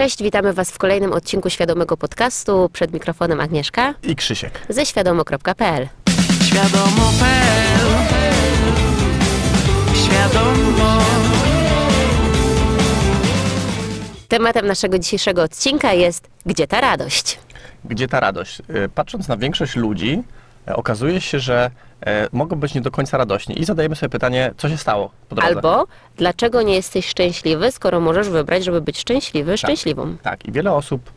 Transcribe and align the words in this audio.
Cześć, 0.00 0.22
witamy 0.22 0.52
Was 0.52 0.70
w 0.70 0.78
kolejnym 0.78 1.12
odcinku 1.12 1.50
Świadomego 1.50 1.96
Podcastu. 1.96 2.68
Przed 2.72 2.92
mikrofonem 2.92 3.40
Agnieszka 3.40 3.94
I 4.02 4.16
Krzysiek. 4.16 4.60
ze 4.68 4.86
świadomo.pl. 4.86 5.88
Świadomo.pl 6.44 7.86
Świadomo 10.04 11.00
Tematem 14.28 14.66
naszego 14.66 14.98
dzisiejszego 14.98 15.42
odcinka 15.42 15.92
jest 15.92 16.28
Gdzie 16.46 16.66
ta 16.66 16.80
radość? 16.80 17.38
Gdzie 17.84 18.08
ta 18.08 18.20
radość? 18.20 18.60
Y, 18.60 18.88
Patrząc 18.94 19.28
na 19.28 19.36
większość 19.36 19.76
ludzi, 19.76 20.22
okazuje 20.66 21.20
się, 21.20 21.40
że 21.40 21.70
e, 22.06 22.28
mogą 22.32 22.56
być 22.56 22.74
nie 22.74 22.80
do 22.80 22.90
końca 22.90 23.18
radośni 23.18 23.60
i 23.60 23.64
zadajemy 23.64 23.96
sobie 23.96 24.10
pytanie, 24.10 24.52
co 24.56 24.68
się 24.68 24.76
stało 24.76 25.10
po 25.28 25.34
drodze. 25.36 25.54
Albo 25.54 25.86
dlaczego 26.16 26.62
nie 26.62 26.74
jesteś 26.74 27.06
szczęśliwy, 27.06 27.72
skoro 27.72 28.00
możesz 28.00 28.28
wybrać, 28.28 28.64
żeby 28.64 28.80
być 28.80 28.98
szczęśliwy, 28.98 29.58
szczęśliwą? 29.58 30.16
Tak, 30.22 30.46
i 30.46 30.52
wiele 30.52 30.72
osób, 30.72 31.12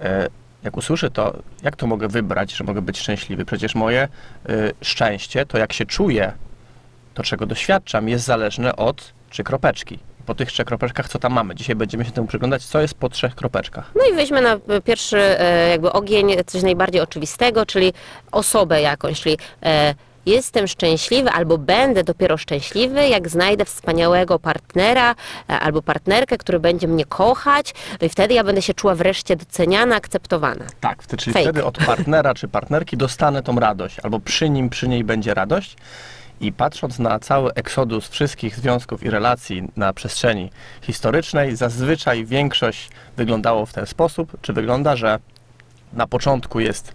e, 0.00 0.28
jak 0.62 0.76
usłyszy 0.76 1.10
to, 1.10 1.36
jak 1.62 1.76
to 1.76 1.86
mogę 1.86 2.08
wybrać, 2.08 2.52
że 2.52 2.64
mogę 2.64 2.82
być 2.82 2.98
szczęśliwy? 2.98 3.44
Przecież 3.44 3.74
moje 3.74 4.00
e, 4.00 4.08
szczęście, 4.82 5.46
to 5.46 5.58
jak 5.58 5.72
się 5.72 5.86
czuję, 5.86 6.32
to 7.14 7.22
czego 7.22 7.46
doświadczam, 7.46 8.08
jest 8.08 8.24
zależne 8.24 8.76
od 8.76 9.12
trzy 9.30 9.44
kropeczki. 9.44 9.98
Po 10.28 10.34
tych 10.34 10.52
trzech 10.52 10.66
kropeczkach, 10.66 11.08
co 11.08 11.18
tam 11.18 11.32
mamy? 11.32 11.54
Dzisiaj 11.54 11.76
będziemy 11.76 12.04
się 12.04 12.10
temu 12.10 12.26
przyglądać, 12.26 12.64
co 12.64 12.80
jest 12.80 12.94
po 12.94 13.08
trzech 13.08 13.34
kropeczkach. 13.34 13.90
No 13.94 14.04
i 14.12 14.14
weźmy 14.14 14.42
na 14.42 14.58
pierwszy 14.84 15.18
e, 15.18 15.68
jakby 15.70 15.92
ogień 15.92 16.36
coś 16.46 16.62
najbardziej 16.62 17.00
oczywistego, 17.00 17.66
czyli 17.66 17.92
osobę 18.32 18.82
jakąś, 18.82 19.20
czyli 19.20 19.38
e, 19.62 19.94
jestem 20.26 20.66
szczęśliwy 20.66 21.30
albo 21.30 21.58
będę 21.58 22.04
dopiero 22.04 22.36
szczęśliwy, 22.36 23.08
jak 23.08 23.28
znajdę 23.28 23.64
wspaniałego 23.64 24.38
partnera 24.38 25.14
e, 25.50 25.60
albo 25.60 25.82
partnerkę, 25.82 26.38
który 26.38 26.60
będzie 26.60 26.88
mnie 26.88 27.04
kochać, 27.04 27.74
no 28.00 28.06
i 28.06 28.10
wtedy 28.10 28.34
ja 28.34 28.44
będę 28.44 28.62
się 28.62 28.74
czuła 28.74 28.94
wreszcie 28.94 29.36
doceniana, 29.36 29.96
akceptowana. 29.96 30.64
Tak, 30.80 31.06
czyli 31.06 31.32
Fake. 31.32 31.44
wtedy 31.44 31.64
od 31.64 31.78
partnera 31.78 32.34
czy 32.34 32.48
partnerki 32.48 32.96
dostanę 32.96 33.42
tą 33.42 33.60
radość, 33.60 33.96
albo 34.02 34.20
przy 34.20 34.50
nim, 34.50 34.70
przy 34.70 34.88
niej 34.88 35.04
będzie 35.04 35.34
radość. 35.34 35.76
I 36.40 36.52
patrząc 36.52 36.98
na 36.98 37.18
cały 37.18 37.54
eksodus 37.54 38.08
wszystkich 38.08 38.56
związków 38.56 39.02
i 39.02 39.10
relacji 39.10 39.68
na 39.76 39.92
przestrzeni 39.92 40.50
historycznej, 40.82 41.56
zazwyczaj 41.56 42.24
większość 42.24 42.90
wyglądało 43.16 43.66
w 43.66 43.72
ten 43.72 43.86
sposób, 43.86 44.36
czy 44.42 44.52
wygląda, 44.52 44.96
że 44.96 45.18
na 45.92 46.06
początku 46.06 46.60
jest, 46.60 46.94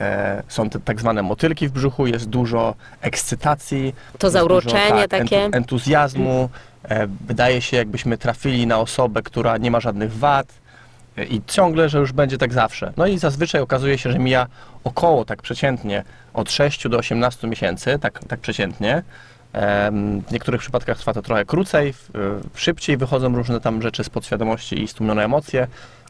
e, 0.00 0.42
są 0.48 0.70
te 0.70 0.80
tak 0.80 1.00
zwane 1.00 1.22
motylki 1.22 1.68
w 1.68 1.72
brzuchu, 1.72 2.06
jest 2.06 2.28
dużo 2.28 2.74
ekscytacji. 3.00 3.94
To 4.18 4.30
zauroczenie 4.30 5.08
takie. 5.08 5.44
Entu, 5.44 5.56
entuzjazmu. 5.56 6.48
E, 6.84 7.06
wydaje 7.26 7.62
się, 7.62 7.76
jakbyśmy 7.76 8.18
trafili 8.18 8.66
na 8.66 8.78
osobę, 8.78 9.22
która 9.22 9.56
nie 9.56 9.70
ma 9.70 9.80
żadnych 9.80 10.12
wad 10.12 10.60
i 11.30 11.40
ciągle, 11.46 11.88
że 11.88 11.98
już 11.98 12.12
będzie 12.12 12.38
tak 12.38 12.52
zawsze. 12.52 12.92
No 12.96 13.06
i 13.06 13.18
zazwyczaj 13.18 13.60
okazuje 13.60 13.98
się, 13.98 14.12
że 14.12 14.18
mija 14.18 14.46
około 14.84 15.24
tak 15.24 15.42
przeciętnie 15.42 16.04
od 16.34 16.50
6 16.50 16.88
do 16.88 16.98
18 16.98 17.48
miesięcy, 17.48 17.98
tak, 18.00 18.24
tak 18.28 18.40
przeciętnie. 18.40 19.02
W 20.26 20.32
niektórych 20.32 20.60
przypadkach 20.60 20.98
trwa 20.98 21.12
to 21.12 21.22
trochę 21.22 21.44
krócej, 21.44 21.94
szybciej 22.54 22.96
wychodzą 22.96 23.36
różne 23.36 23.60
tam 23.60 23.82
rzeczy 23.82 24.04
z 24.04 24.10
podświadomości 24.10 24.82
i 24.82 24.88
stłumione 24.88 25.24
emocje. 25.24 25.66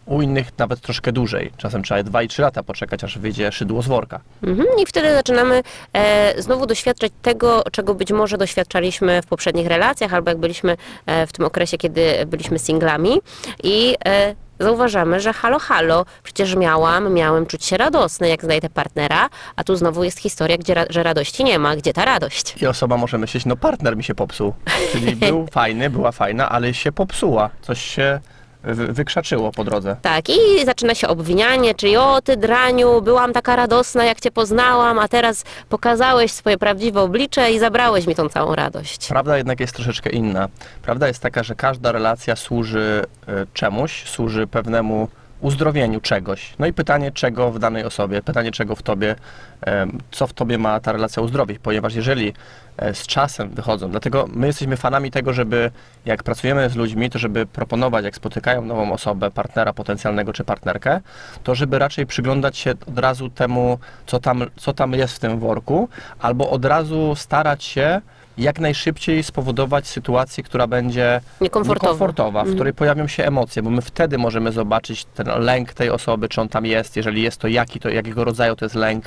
U 0.07 0.23
innych 0.23 0.59
nawet 0.59 0.81
troszkę 0.81 1.13
dłużej. 1.13 1.53
Czasem 1.57 1.83
trzeba 1.83 2.03
2 2.03 2.23
i 2.23 2.29
3 2.29 2.43
lata 2.43 2.63
poczekać, 2.63 3.05
aż 3.05 3.19
wyjdzie 3.19 3.53
szydło 3.53 3.83
z 3.83 3.87
worka. 3.87 4.21
Mhm. 4.43 4.69
I 4.83 4.87
wtedy 4.87 5.15
zaczynamy 5.15 5.63
e, 5.93 6.43
znowu 6.43 6.67
doświadczać 6.67 7.13
tego, 7.23 7.63
czego 7.73 7.95
być 7.95 8.13
może 8.13 8.39
doświadczaliśmy 8.39 9.23
w 9.23 9.27
poprzednich 9.27 9.67
relacjach, 9.67 10.15
albo 10.15 10.31
jak 10.31 10.39
byliśmy 10.39 10.77
e, 11.07 11.27
w 11.27 11.33
tym 11.33 11.45
okresie, 11.45 11.79
kiedy 11.79 12.27
byliśmy 12.27 12.59
singlami 12.59 13.21
i 13.63 13.97
e, 14.07 14.35
zauważamy, 14.61 15.21
że 15.21 15.33
halo, 15.33 15.59
halo, 15.59 16.05
przecież 16.23 16.57
miałam, 16.57 17.13
miałem 17.13 17.47
czuć 17.47 17.65
się 17.65 17.77
radosny, 17.77 18.29
jak 18.29 18.45
znajdę 18.45 18.71
partnera, 18.71 19.29
a 19.57 19.65
tu 19.65 19.77
znowu 19.77 20.05
jest 20.05 20.19
historia, 20.19 20.57
gdzie 20.59 20.75
ra- 20.75 20.85
że 20.91 21.03
radości 21.03 21.45
nie 21.45 21.59
ma. 21.59 21.77
Gdzie 21.77 21.93
ta 21.93 22.05
radość? 22.05 22.63
I 22.63 22.67
osoba 22.67 22.97
może 22.97 23.19
myśleć, 23.19 23.47
no 23.47 23.57
partner 23.57 23.97
mi 23.97 24.05
się 24.05 24.15
popsuł. 24.15 24.55
Czyli 24.93 25.17
był 25.17 25.47
fajny, 25.53 25.91
była 25.91 26.13
fajna, 26.13 26.49
ale 26.49 26.75
się 26.75 26.93
popsuła. 26.93 27.51
Coś 27.63 27.81
się 27.85 28.21
wykrzaczyło 28.65 29.53
po 29.53 29.65
drodze. 29.65 29.97
Tak, 30.03 30.29
i 30.29 30.65
zaczyna 30.65 30.95
się 30.95 31.09
obwinianie, 31.09 31.75
czyli 31.75 31.97
o 31.97 32.21
ty 32.23 32.37
draniu, 32.37 33.03
byłam 33.03 33.33
taka 33.33 33.57
radosna, 33.57 34.05
jak 34.05 34.21
cię 34.21 34.31
poznałam, 34.31 34.99
a 34.99 35.09
teraz 35.09 35.45
pokazałeś 35.69 36.33
swoje 36.33 36.59
prawdziwe 36.59 37.01
oblicze 37.01 37.53
i 37.53 37.59
zabrałeś 37.59 38.07
mi 38.07 38.15
tą 38.15 38.29
całą 38.29 38.55
radość. 38.55 39.09
Prawda 39.09 39.37
jednak 39.37 39.61
jest 39.61 39.75
troszeczkę 39.75 40.11
inna. 40.11 40.49
Prawda 40.83 41.09
jest 41.09 41.23
taka, 41.23 41.43
że 41.43 41.55
każda 41.55 41.93
relacja 41.93 42.37
służy 42.37 43.05
e, 43.29 43.47
czemuś, 43.55 44.05
służy 44.05 44.47
pewnemu 44.47 45.09
uzdrowieniu 45.41 46.01
czegoś. 46.01 46.55
No 46.59 46.67
i 46.67 46.73
pytanie, 46.73 47.13
czego 47.13 47.51
w 47.51 47.59
danej 47.59 47.85
osobie, 47.85 48.23
pytanie, 48.23 48.53
czego 48.53 48.77
w 48.77 48.83
tobie, 48.83 49.17
co 50.11 50.27
w 50.27 50.33
tobie 50.33 50.59
ma 50.59 50.81
ta 50.81 50.93
relacja 50.93 51.23
uzdrowić, 51.23 51.59
ponieważ 51.59 51.95
jeżeli 51.95 52.33
e, 52.77 52.95
z 52.95 53.07
czasem 53.07 53.49
wychodzą, 53.49 53.91
dlatego 53.91 54.29
my 54.33 54.47
jesteśmy 54.47 54.77
fanami 54.77 55.11
tego, 55.11 55.33
żeby 55.33 55.71
jak 56.05 56.23
pracujemy 56.23 56.71
z 56.71 56.77
ludźmi, 56.77 57.11
to 57.11 57.19
żeby 57.19 57.47
proponować, 57.47 58.05
jak 58.05 58.17
spotykają 58.17 58.65
nową 58.65 58.93
osobę, 58.93 59.31
partnera 59.31 59.73
potencjalnego 59.73 60.33
czy 60.33 60.45
partnerkę, 60.45 61.01
to 61.43 61.55
żeby 61.55 61.79
raczej 61.79 62.07
przyglądać 62.07 62.57
się 62.57 62.71
od 62.71 62.99
razu 62.99 63.31
temu, 63.31 63.79
co 64.07 64.21
tam, 64.21 64.45
co 64.57 64.73
tam 64.73 64.93
jest 64.93 65.15
w 65.15 65.19
tym 65.19 65.39
worku, 65.39 65.89
albo 66.19 66.51
od 66.51 66.65
razu 66.65 67.15
starać 67.17 67.65
się 67.65 68.01
jak 68.41 68.61
najszybciej 68.61 69.23
spowodować 69.23 69.87
sytuację, 69.87 70.45
która 70.45 70.67
będzie 70.67 71.21
niekomfortowa, 71.89 72.39
w 72.41 72.43
Mhm. 72.43 72.57
której 72.57 72.73
pojawią 72.75 73.07
się 73.07 73.25
emocje, 73.25 73.63
bo 73.63 73.71
my 73.71 73.83
wtedy 73.83 74.19
możemy 74.19 74.53
zobaczyć 74.53 75.05
ten 75.05 75.27
lęk 75.39 75.73
tej 75.75 75.91
osoby, 75.91 76.29
czy 76.29 76.41
on 76.41 76.49
tam 76.49 76.67
jest, 76.67 76.97
jeżeli 76.97 77.23
jest 77.23 77.37
to 77.41 77.49
jaki 77.49 77.81
to, 77.81 77.89
jakiego 77.89 78.25
rodzaju 78.25 78.57
to 78.57 78.65
jest 78.65 78.75
lęk, 78.75 79.05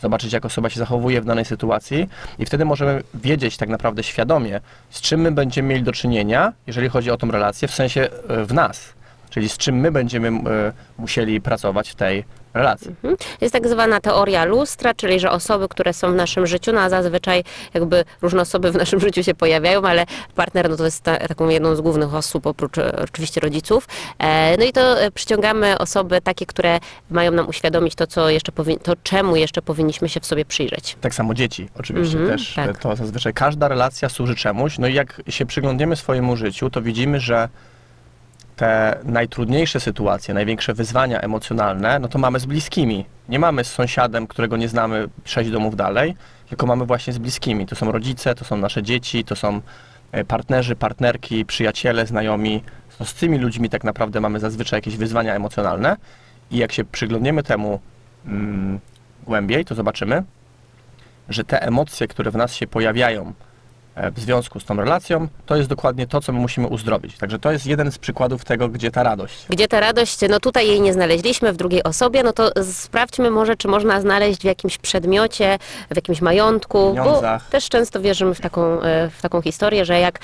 zobaczyć 0.00 0.32
jak 0.32 0.44
osoba 0.44 0.70
się 0.70 0.78
zachowuje 0.80 1.20
w 1.20 1.24
danej 1.24 1.44
sytuacji. 1.44 2.08
I 2.38 2.46
wtedy 2.46 2.64
możemy 2.64 3.02
wiedzieć 3.14 3.56
tak 3.56 3.68
naprawdę 3.68 4.02
świadomie, 4.02 4.60
z 4.90 5.00
czym 5.00 5.20
my 5.20 5.32
będziemy 5.32 5.68
mieli 5.68 5.82
do 5.82 5.92
czynienia, 5.92 6.52
jeżeli 6.66 6.88
chodzi 6.88 7.10
o 7.10 7.16
tą 7.16 7.30
relację, 7.30 7.68
w 7.68 7.74
sensie 7.74 8.08
e, 8.28 8.44
w 8.44 8.54
nas, 8.54 8.92
czyli 9.30 9.48
z 9.48 9.58
czym 9.58 9.76
my 9.76 9.90
będziemy 9.92 10.28
e, 10.28 10.72
musieli 10.98 11.40
pracować 11.40 11.90
w 11.90 11.94
tej 11.94 12.24
relacji. 12.54 12.88
Mhm. 12.88 13.16
Jest 13.40 13.52
tak 13.52 13.68
zwana 13.68 14.00
teoria 14.00 14.44
lustra, 14.44 14.94
czyli 14.94 15.20
że 15.20 15.30
osoby, 15.30 15.68
które 15.68 15.92
są 15.92 16.12
w 16.12 16.14
naszym 16.14 16.46
życiu, 16.46 16.72
no 16.72 16.80
a 16.80 16.88
zazwyczaj 16.88 17.44
jakby 17.74 18.04
różne 18.22 18.40
osoby 18.42 18.72
w 18.72 18.76
naszym 18.76 19.00
życiu 19.06 19.22
się 19.24 19.34
pojawiają, 19.34 19.82
ale 19.82 20.06
partner 20.34 20.70
no 20.70 20.76
to 20.76 20.84
jest 20.84 21.02
ta, 21.02 21.16
taką 21.16 21.48
jedną 21.48 21.74
z 21.76 21.80
głównych 21.80 22.14
osób, 22.14 22.46
oprócz 22.46 22.78
e, 22.78 23.02
oczywiście 23.02 23.40
rodziców. 23.40 23.88
E, 24.18 24.56
no 24.58 24.64
i 24.64 24.72
to 24.72 24.96
przyciągamy 25.14 25.78
osoby 25.78 26.20
takie, 26.20 26.46
które 26.46 26.78
mają 27.10 27.30
nam 27.32 27.48
uświadomić 27.48 27.94
to, 27.94 28.06
co 28.06 28.30
jeszcze 28.30 28.52
to 28.82 28.96
czemu 29.02 29.36
jeszcze 29.36 29.62
powinniśmy 29.62 30.08
się 30.08 30.20
w 30.20 30.26
sobie 30.26 30.44
przyjrzeć. 30.44 30.96
Tak 31.00 31.14
samo 31.14 31.34
dzieci, 31.34 31.68
oczywiście 31.78 32.18
Mhm, 32.18 32.38
też. 32.38 32.54
tak. 32.54 32.78
To 32.78 32.96
zazwyczaj 32.96 33.34
każda 33.34 33.68
relacja 33.68 34.08
służy 34.08 34.34
czemuś. 34.34 34.78
No 34.78 34.86
i 34.86 34.94
jak 34.94 35.22
się 35.28 35.46
przyglądniemy 35.46 35.96
swojemu 35.96 36.36
życiu, 36.36 36.70
to 36.70 36.82
widzimy, 36.82 37.20
że 37.20 37.48
te 38.60 38.98
najtrudniejsze 39.04 39.80
sytuacje, 39.80 40.34
największe 40.34 40.74
wyzwania 40.74 41.20
emocjonalne, 41.20 41.98
no 41.98 42.08
to 42.08 42.18
mamy 42.18 42.40
z 42.40 42.46
bliskimi. 42.46 43.04
Nie 43.28 43.38
mamy 43.38 43.64
z 43.64 43.72
sąsiadem, 43.72 44.26
którego 44.26 44.56
nie 44.56 44.68
znamy 44.68 45.08
sześć 45.24 45.50
domów 45.50 45.76
dalej, 45.76 46.14
tylko 46.48 46.66
mamy 46.66 46.86
właśnie 46.86 47.12
z 47.12 47.18
bliskimi. 47.18 47.66
To 47.66 47.76
są 47.76 47.92
rodzice, 47.92 48.34
to 48.34 48.44
są 48.44 48.56
nasze 48.56 48.82
dzieci, 48.82 49.24
to 49.24 49.36
są 49.36 49.60
e, 50.12 50.24
partnerzy, 50.24 50.76
partnerki, 50.76 51.44
przyjaciele, 51.44 52.06
znajomi. 52.06 52.62
To 52.98 53.04
z 53.04 53.14
tymi 53.14 53.38
ludźmi 53.38 53.70
tak 53.70 53.84
naprawdę 53.84 54.20
mamy 54.20 54.40
zazwyczaj 54.40 54.76
jakieś 54.76 54.96
wyzwania 54.96 55.34
emocjonalne. 55.34 55.96
I 56.50 56.56
jak 56.56 56.72
się 56.72 56.84
przyglądniemy 56.84 57.42
temu 57.42 57.80
mm, 58.26 58.80
głębiej, 59.24 59.64
to 59.64 59.74
zobaczymy, 59.74 60.22
że 61.28 61.44
te 61.44 61.62
emocje, 61.62 62.08
które 62.08 62.30
w 62.30 62.36
nas 62.36 62.54
się 62.54 62.66
pojawiają 62.66 63.32
w 64.16 64.20
związku 64.20 64.60
z 64.60 64.64
tą 64.64 64.76
relacją, 64.76 65.28
to 65.46 65.56
jest 65.56 65.68
dokładnie 65.68 66.06
to, 66.06 66.20
co 66.20 66.32
my 66.32 66.38
musimy 66.38 66.66
uzdrowić. 66.66 67.18
Także 67.18 67.38
to 67.38 67.52
jest 67.52 67.66
jeden 67.66 67.92
z 67.92 67.98
przykładów 67.98 68.44
tego, 68.44 68.68
gdzie 68.68 68.90
ta 68.90 69.02
radość. 69.02 69.46
Gdzie 69.48 69.68
ta 69.68 69.80
radość, 69.80 70.18
no 70.28 70.40
tutaj 70.40 70.68
jej 70.68 70.80
nie 70.80 70.92
znaleźliśmy 70.92 71.52
w 71.52 71.56
drugiej 71.56 71.82
osobie, 71.82 72.22
no 72.22 72.32
to 72.32 72.50
sprawdźmy 72.72 73.30
może, 73.30 73.56
czy 73.56 73.68
można 73.68 74.00
znaleźć 74.00 74.40
w 74.40 74.44
jakimś 74.44 74.78
przedmiocie, 74.78 75.58
w 75.90 75.96
jakimś 75.96 76.20
majątku, 76.20 76.78
bo 76.78 77.04
Pieniądzach. 77.04 77.48
też 77.48 77.68
często 77.68 78.00
wierzymy 78.00 78.34
w 78.34 78.40
taką, 78.40 78.82
e, 78.82 79.10
w 79.10 79.22
taką 79.22 79.42
historię, 79.42 79.84
że 79.84 80.00
jak 80.00 80.18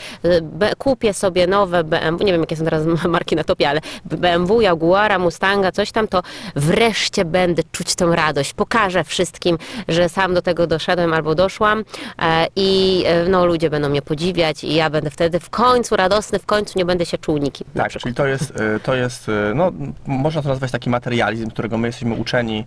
e, 0.61 0.77
kupię 0.77 1.15
sobie 1.15 1.47
nowe 1.47 1.85
BMW, 1.85 2.25
nie 2.25 2.33
wiem 2.33 2.41
jakie 2.41 2.57
są 2.57 2.65
teraz 2.65 2.83
marki 3.09 3.37
na 3.37 3.45
topie, 3.45 3.69
ale 3.69 3.81
BMW, 4.05 4.61
Jaguara, 4.61 5.19
Mustanga, 5.19 5.73
coś 5.73 5.93
tam, 5.93 6.09
to 6.09 6.23
wreszcie 6.57 7.25
będę 7.25 7.63
czuć 7.73 7.95
tę 7.95 8.07
radość, 8.07 8.55
pokażę 8.55 9.05
wszystkim, 9.05 9.59
że 9.89 10.09
sam 10.09 10.35
do 10.35 10.43
tego 10.43 10.67
doszedłem 10.67 11.13
albo 11.13 11.35
doszłam 11.35 11.85
e, 12.19 12.47
i 12.57 13.03
e, 13.07 13.29
no 13.29 13.47
ludzie 13.47 13.66
będą 13.71 13.89
mnie 13.89 14.03
podziwiać 14.03 14.65
i 14.65 14.75
ja 14.75 14.91
będę 14.91 15.11
wtedy 15.11 15.41
w 15.41 15.51
końcu 15.51 15.97
radosny, 15.97 16.39
w 16.39 16.47
końcu 16.47 16.79
nie 16.79 16.85
będę 16.85 17.07
się 17.07 17.19
czuł 17.19 17.39
nikim. 17.39 17.67
Tak, 17.75 17.93
czyli 17.93 18.15
to 18.15 18.27
jest, 18.27 18.61
e, 18.61 18.81
to 18.81 18.95
jest, 18.95 19.29
e, 19.29 19.53
no, 19.55 19.73
można 20.07 20.43
to 20.43 20.49
nazwać 20.49 20.71
taki 20.71 20.91
materializm, 20.91 21.51
którego 21.51 21.79
my 21.79 21.89
jesteśmy 21.89 22.15
uczeni, 22.15 22.65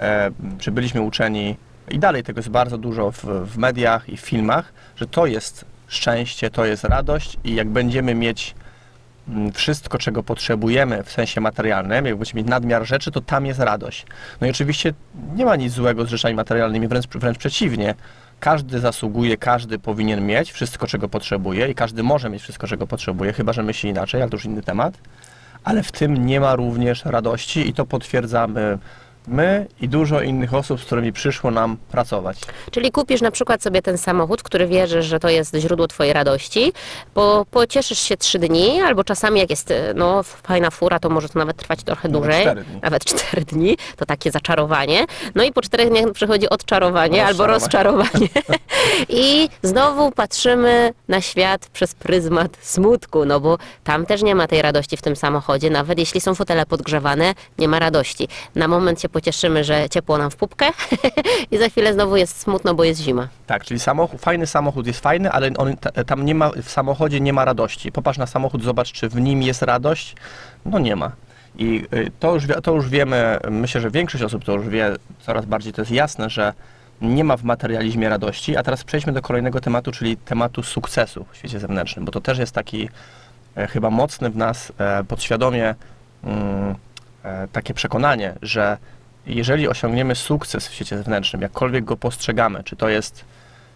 e, 0.00 0.30
czy 0.58 0.70
byliśmy 0.70 1.00
uczeni 1.00 1.56
i 1.90 1.98
dalej 1.98 2.22
tego 2.22 2.38
jest 2.38 2.48
bardzo 2.48 2.78
dużo 2.78 3.10
w, 3.10 3.24
w 3.24 3.58
mediach 3.58 4.08
i 4.08 4.16
w 4.16 4.20
filmach, 4.20 4.72
że 4.96 5.06
to 5.06 5.26
jest 5.26 5.64
szczęście, 5.88 6.50
to 6.50 6.64
jest 6.64 6.84
radość 6.84 7.36
i 7.44 7.54
jak 7.54 7.68
będziemy 7.68 8.14
mieć 8.14 8.54
mm, 9.28 9.52
wszystko, 9.52 9.98
czego 9.98 10.22
potrzebujemy 10.22 11.02
w 11.02 11.12
sensie 11.12 11.40
materialnym, 11.40 12.06
jak 12.06 12.16
będziemy 12.16 12.40
mieć 12.42 12.50
nadmiar 12.50 12.86
rzeczy, 12.86 13.10
to 13.10 13.20
tam 13.20 13.46
jest 13.46 13.60
radość. 13.60 14.06
No 14.40 14.46
i 14.46 14.50
oczywiście 14.50 14.94
nie 15.34 15.44
ma 15.44 15.56
nic 15.56 15.72
złego 15.72 16.04
z 16.04 16.08
rzeczami 16.08 16.34
materialnymi, 16.34 16.88
wręcz, 16.88 17.06
wręcz 17.06 17.38
przeciwnie. 17.38 17.94
Każdy 18.40 18.80
zasługuje, 18.80 19.36
każdy 19.36 19.78
powinien 19.78 20.26
mieć 20.26 20.52
wszystko, 20.52 20.86
czego 20.86 21.08
potrzebuje 21.08 21.68
i 21.68 21.74
każdy 21.74 22.02
może 22.02 22.30
mieć 22.30 22.42
wszystko, 22.42 22.66
czego 22.66 22.86
potrzebuje, 22.86 23.32
chyba 23.32 23.52
że 23.52 23.62
myśli 23.62 23.90
inaczej, 23.90 24.22
ale 24.22 24.30
to 24.30 24.36
już 24.36 24.44
inny 24.44 24.62
temat. 24.62 24.98
Ale 25.64 25.82
w 25.82 25.92
tym 25.92 26.26
nie 26.26 26.40
ma 26.40 26.56
również 26.56 27.04
radości 27.04 27.68
i 27.68 27.74
to 27.74 27.86
potwierdzamy 27.86 28.78
my 29.28 29.66
i 29.80 29.88
dużo 29.88 30.20
innych 30.20 30.54
osób, 30.54 30.80
z 30.80 30.84
którymi 30.84 31.12
przyszło 31.12 31.50
nam 31.50 31.76
pracować. 31.90 32.38
Czyli 32.70 32.90
kupisz 32.92 33.20
na 33.20 33.30
przykład 33.30 33.62
sobie 33.62 33.82
ten 33.82 33.98
samochód, 33.98 34.42
który 34.42 34.66
wierzysz, 34.66 35.06
że 35.06 35.20
to 35.20 35.28
jest 35.28 35.54
źródło 35.56 35.86
twojej 35.86 36.12
radości, 36.12 36.72
bo 37.14 37.46
pocieszysz 37.50 37.98
się 37.98 38.16
trzy 38.16 38.38
dni, 38.38 38.80
albo 38.80 39.04
czasami 39.04 39.40
jak 39.40 39.50
jest 39.50 39.70
e, 39.70 39.94
no, 39.94 40.22
fajna 40.22 40.70
fura, 40.70 40.98
to 40.98 41.10
może 41.10 41.28
to 41.28 41.38
nawet 41.38 41.56
trwać 41.56 41.82
trochę 41.82 42.08
Nawet 42.08 42.22
dłużej. 42.22 42.42
cztery 42.42 42.64
dni. 42.64 42.80
Nawet 42.82 43.04
cztery 43.04 43.44
dni, 43.44 43.76
to 43.96 44.06
takie 44.06 44.30
zaczarowanie. 44.30 45.04
No 45.34 45.44
i 45.44 45.52
po 45.52 45.62
czterech 45.62 45.88
dniach 45.88 46.12
przychodzi 46.12 46.48
odczarowanie 46.48 47.26
albo 47.26 47.46
rozczarowanie. 47.46 48.28
I 49.08 49.48
znowu 49.62 50.12
patrzymy 50.12 50.92
na 51.08 51.20
świat 51.20 51.68
przez 51.72 51.94
pryzmat 51.94 52.56
smutku, 52.60 53.24
no 53.24 53.40
bo 53.40 53.58
tam 53.84 54.06
też 54.06 54.22
nie 54.22 54.34
ma 54.34 54.46
tej 54.46 54.62
radości 54.62 54.96
w 54.96 55.02
tym 55.02 55.16
samochodzie. 55.16 55.70
Nawet 55.70 55.98
jeśli 55.98 56.20
są 56.20 56.34
fotele 56.34 56.66
podgrzewane, 56.66 57.34
nie 57.58 57.68
ma 57.68 57.78
radości. 57.78 58.28
Na 58.54 58.68
moment 58.68 59.00
się 59.00 59.08
pocieszymy, 59.10 59.64
że 59.64 59.88
ciepło 59.88 60.18
nam 60.18 60.30
w 60.30 60.36
pupkę 60.36 60.66
i 61.50 61.58
za 61.58 61.68
chwilę 61.68 61.92
znowu 61.92 62.16
jest 62.16 62.40
smutno, 62.40 62.74
bo 62.74 62.84
jest 62.84 63.00
zima. 63.00 63.28
Tak, 63.46 63.64
czyli 63.64 63.80
samochód, 63.80 64.20
fajny 64.20 64.46
samochód 64.46 64.86
jest 64.86 65.00
fajny, 65.00 65.30
ale 65.30 65.50
on, 65.58 65.76
ta- 65.76 66.04
tam 66.04 66.24
nie 66.24 66.34
ma, 66.34 66.50
w 66.62 66.70
samochodzie 66.70 67.20
nie 67.20 67.32
ma 67.32 67.44
radości. 67.44 67.92
Popatrz 67.92 68.18
na 68.18 68.26
samochód, 68.26 68.62
zobacz, 68.62 68.92
czy 68.92 69.08
w 69.08 69.20
nim 69.20 69.42
jest 69.42 69.62
radość. 69.62 70.16
No 70.64 70.78
nie 70.78 70.96
ma. 70.96 71.12
I 71.58 71.84
y, 71.94 72.10
to 72.20 72.34
już, 72.34 72.44
to 72.62 72.74
już 72.74 72.88
wiemy, 72.88 73.38
myślę, 73.50 73.80
że 73.80 73.90
większość 73.90 74.24
osób 74.24 74.44
to 74.44 74.52
już 74.52 74.68
wie, 74.68 74.96
coraz 75.20 75.44
bardziej 75.44 75.72
to 75.72 75.82
jest 75.82 75.92
jasne, 75.92 76.30
że 76.30 76.52
nie 77.00 77.24
ma 77.24 77.36
w 77.36 77.44
materializmie 77.44 78.08
radości. 78.08 78.56
A 78.56 78.62
teraz 78.62 78.84
przejdźmy 78.84 79.12
do 79.12 79.22
kolejnego 79.22 79.60
tematu, 79.60 79.92
czyli 79.92 80.16
tematu 80.16 80.62
sukcesu 80.62 81.26
w 81.32 81.36
świecie 81.36 81.60
zewnętrznym, 81.60 82.04
bo 82.04 82.12
to 82.12 82.20
też 82.20 82.38
jest 82.38 82.52
taki 82.52 82.88
e, 83.56 83.66
chyba 83.66 83.90
mocny 83.90 84.30
w 84.30 84.36
nas 84.36 84.72
e, 84.78 85.04
podświadomie 85.04 85.74
mm, 86.24 86.74
e, 87.24 87.48
takie 87.48 87.74
przekonanie, 87.74 88.34
że 88.42 88.78
jeżeli 89.26 89.68
osiągniemy 89.68 90.14
sukces 90.14 90.68
w 90.68 90.74
świecie 90.74 90.96
zewnętrznym, 90.96 91.42
jakkolwiek 91.42 91.84
go 91.84 91.96
postrzegamy, 91.96 92.64
czy 92.64 92.76
to 92.76 92.88
jest 92.88 93.24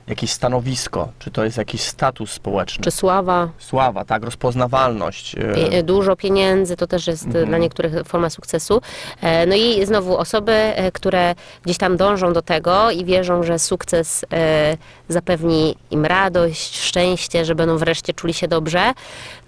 jakieś 0.06 0.30
stanowisko, 0.32 1.08
czy 1.18 1.30
to 1.30 1.44
jest 1.44 1.56
jakiś 1.58 1.80
status 1.80 2.30
społeczny, 2.30 2.84
Czy 2.84 2.90
sława, 2.90 3.48
sława, 3.58 4.04
tak, 4.04 4.22
rozpoznawalność, 4.24 5.34
e, 5.34 5.38
pie- 5.54 5.82
dużo 5.82 6.16
pieniędzy, 6.16 6.76
to 6.76 6.86
też 6.86 7.06
jest 7.06 7.26
Mhm. 7.26 7.46
dla 7.48 7.58
niektórych 7.58 7.92
forma 8.06 8.30
sukcesu. 8.30 8.80
E, 9.20 9.46
No 9.46 9.54
i 9.54 9.86
znowu 9.86 10.16
osoby, 10.18 10.52
e, 10.52 10.92
które 10.92 11.34
gdzieś 11.62 11.78
tam 11.78 11.96
dążą 11.96 12.32
do 12.32 12.42
tego 12.42 12.90
i 12.90 13.04
wierzą, 13.04 13.42
że 13.42 13.58
sukces 13.58 14.24
e, 14.32 14.76
zapewni 15.08 15.76
im 15.90 16.04
radość, 16.04 16.80
szczęście, 16.80 17.44
że 17.44 17.54
będą 17.54 17.76
wreszcie 17.78 18.12
czuli 18.14 18.34
się 18.34 18.48
dobrze, 18.48 18.92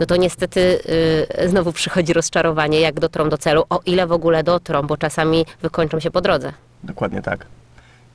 no 0.00 0.06
to 0.06 0.16
niestety 0.16 0.80
e, 1.38 1.48
znowu 1.48 1.72
przychodzi 1.72 2.12
rozczarowanie, 2.12 2.80
jak 2.80 3.00
dotrą 3.00 3.28
do 3.28 3.38
celu, 3.38 3.64
o 3.70 3.80
ile 3.86 4.06
w 4.06 4.12
ogóle 4.12 4.42
dotrą, 4.42 4.82
bo 4.82 4.96
czasami 4.96 5.46
wykończą 5.62 6.00
się 6.00 6.10
po 6.10 6.20
drodze. 6.20 6.52
Dokładnie 6.84 7.22
tak. 7.22 7.46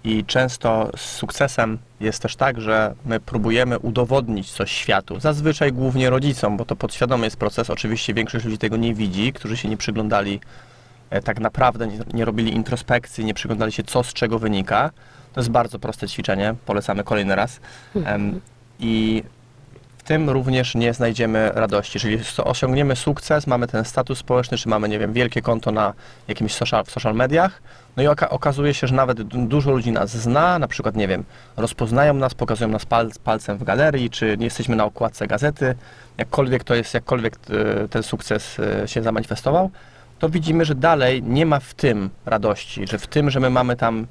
I 0.04 0.26
często 0.26 0.92
z 0.98 1.02
sukcesem 1.02 1.78
jest 2.00 2.22
też 2.22 2.36
tak, 2.36 2.62
że 2.62 2.96
my 3.06 3.20
próbujemy 3.20 3.80
udowodnić 3.80 4.52
coś 4.52 4.72
światu. 4.72 5.20
Zazwyczaj 5.20 5.74
głównie 5.74 6.10
rodzicom, 6.10 6.58
bo 6.58 6.66
to 6.66 6.76
podświadomy 6.76 7.26
jest 7.26 7.38
proces. 7.38 7.70
Oczywiście 7.70 8.14
większość 8.14 8.46
ludzi 8.46 8.58
tego 8.58 8.78
nie 8.78 8.94
widzi, 8.94 9.34
którzy 9.34 9.58
się 9.58 9.70
nie 9.70 9.78
przyglądali 9.78 10.40
e, 11.10 11.22
tak 11.22 11.40
naprawdę, 11.40 11.88
nie, 11.88 12.00
nie 12.14 12.26
robili 12.26 12.54
introspekcji, 12.54 13.26
nie 13.26 13.34
przyglądali 13.34 13.72
się, 13.72 13.84
co 13.84 14.04
z 14.04 14.14
czego 14.14 14.40
wynika. 14.40 14.92
To 15.34 15.40
jest 15.40 15.52
bardzo 15.52 15.80
proste 15.80 16.08
ćwiczenie, 16.08 16.56
polecamy 16.66 17.04
kolejny 17.04 17.36
raz. 17.36 17.60
I 18.80 19.24
tym 20.12 20.30
również 20.30 20.76
nie 20.76 20.94
znajdziemy 20.94 21.52
radości. 21.54 22.00
Czyli 22.00 22.20
osiągniemy 22.44 22.96
sukces, 22.96 23.48
mamy 23.48 23.68
ten 23.68 23.86
status 23.86 24.18
społeczny, 24.20 24.58
czy 24.58 24.70
mamy, 24.70 24.90
nie 24.90 25.00
wiem, 25.00 25.14
wielkie 25.14 25.42
konto 25.42 25.72
na 25.72 25.94
jakimś 26.28 26.54
social, 26.54 26.86
w 26.86 26.92
social 26.92 27.16
mediach, 27.16 27.62
no 27.98 28.04
i 28.04 28.08
oka- 28.08 28.30
okazuje 28.30 28.74
się, 28.74 28.88
że 28.88 28.96
nawet 28.96 29.22
du- 29.22 29.48
dużo 29.48 29.72
ludzi 29.72 29.92
nas 29.92 30.10
zna, 30.18 30.60
na 30.60 30.68
przykład, 30.68 30.96
nie 30.96 31.08
wiem, 31.08 31.24
rozpoznają 31.58 32.14
nas, 32.14 32.34
pokazują 32.34 32.70
nas 32.70 32.86
pal, 32.86 33.12
palcem 33.24 33.58
w 33.58 33.64
galerii, 33.64 34.10
czy 34.10 34.38
nie 34.38 34.46
jesteśmy 34.46 34.76
na 34.76 34.86
okładce 34.86 35.28
gazety, 35.28 35.76
jakkolwiek 36.18 36.64
to 36.64 36.76
jest, 36.76 36.94
jakkolwiek 36.94 37.36
e, 37.36 37.88
ten 37.88 38.04
sukces 38.04 38.58
e, 38.60 38.88
się 38.88 39.04
zamanifestował, 39.04 39.72
to 40.20 40.30
widzimy, 40.30 40.66
że 40.66 40.76
dalej 40.76 41.24
nie 41.24 41.46
ma 41.46 41.60
w 41.60 41.74
tym 41.74 42.10
radości, 42.26 42.88
że 42.88 42.98
w 42.98 43.08
tym, 43.08 43.30
że 43.30 43.40
my 43.40 43.50
mamy 43.50 43.76
tam 43.76 44.08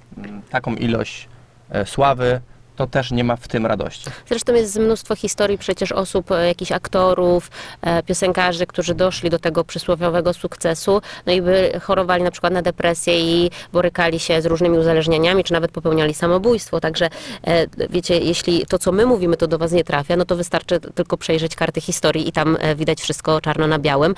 taką 0.50 0.74
ilość 0.74 1.28
e, 1.70 1.86
sławy, 1.86 2.40
to 2.80 2.86
też 2.86 3.10
nie 3.10 3.24
ma 3.24 3.36
w 3.36 3.48
tym 3.48 3.66
radości. 3.66 4.10
Zresztą 4.28 4.54
jest 4.54 4.78
mnóstwo 4.78 5.16
historii 5.16 5.58
przecież 5.58 5.92
osób, 5.92 6.32
e, 6.32 6.46
jakichś 6.46 6.72
aktorów, 6.72 7.50
e, 7.82 8.02
piosenkarzy, 8.02 8.66
którzy 8.66 8.94
doszli 8.94 9.30
do 9.30 9.38
tego 9.38 9.64
przysłowiowego 9.64 10.34
sukcesu, 10.34 11.02
no 11.26 11.32
i 11.32 11.42
by 11.42 11.80
chorowali 11.82 12.22
na 12.22 12.30
przykład 12.30 12.52
na 12.52 12.62
depresję 12.62 13.20
i 13.20 13.50
borykali 13.72 14.20
się 14.20 14.42
z 14.42 14.46
różnymi 14.46 14.78
uzależnieniami, 14.78 15.44
czy 15.44 15.52
nawet 15.52 15.70
popełniali 15.70 16.14
samobójstwo. 16.14 16.80
Także 16.80 17.08
e, 17.46 17.66
wiecie, 17.90 18.18
jeśli 18.18 18.66
to, 18.66 18.78
co 18.78 18.92
my 18.92 19.06
mówimy, 19.06 19.36
to 19.36 19.46
do 19.46 19.58
was 19.58 19.72
nie 19.72 19.84
trafia, 19.84 20.16
no 20.16 20.24
to 20.24 20.36
wystarczy 20.36 20.80
tylko 20.80 21.16
przejrzeć 21.16 21.56
karty 21.56 21.80
historii 21.80 22.28
i 22.28 22.32
tam 22.32 22.56
widać 22.76 23.00
wszystko 23.00 23.40
czarno 23.40 23.66
na 23.66 23.78
białym. 23.78 24.14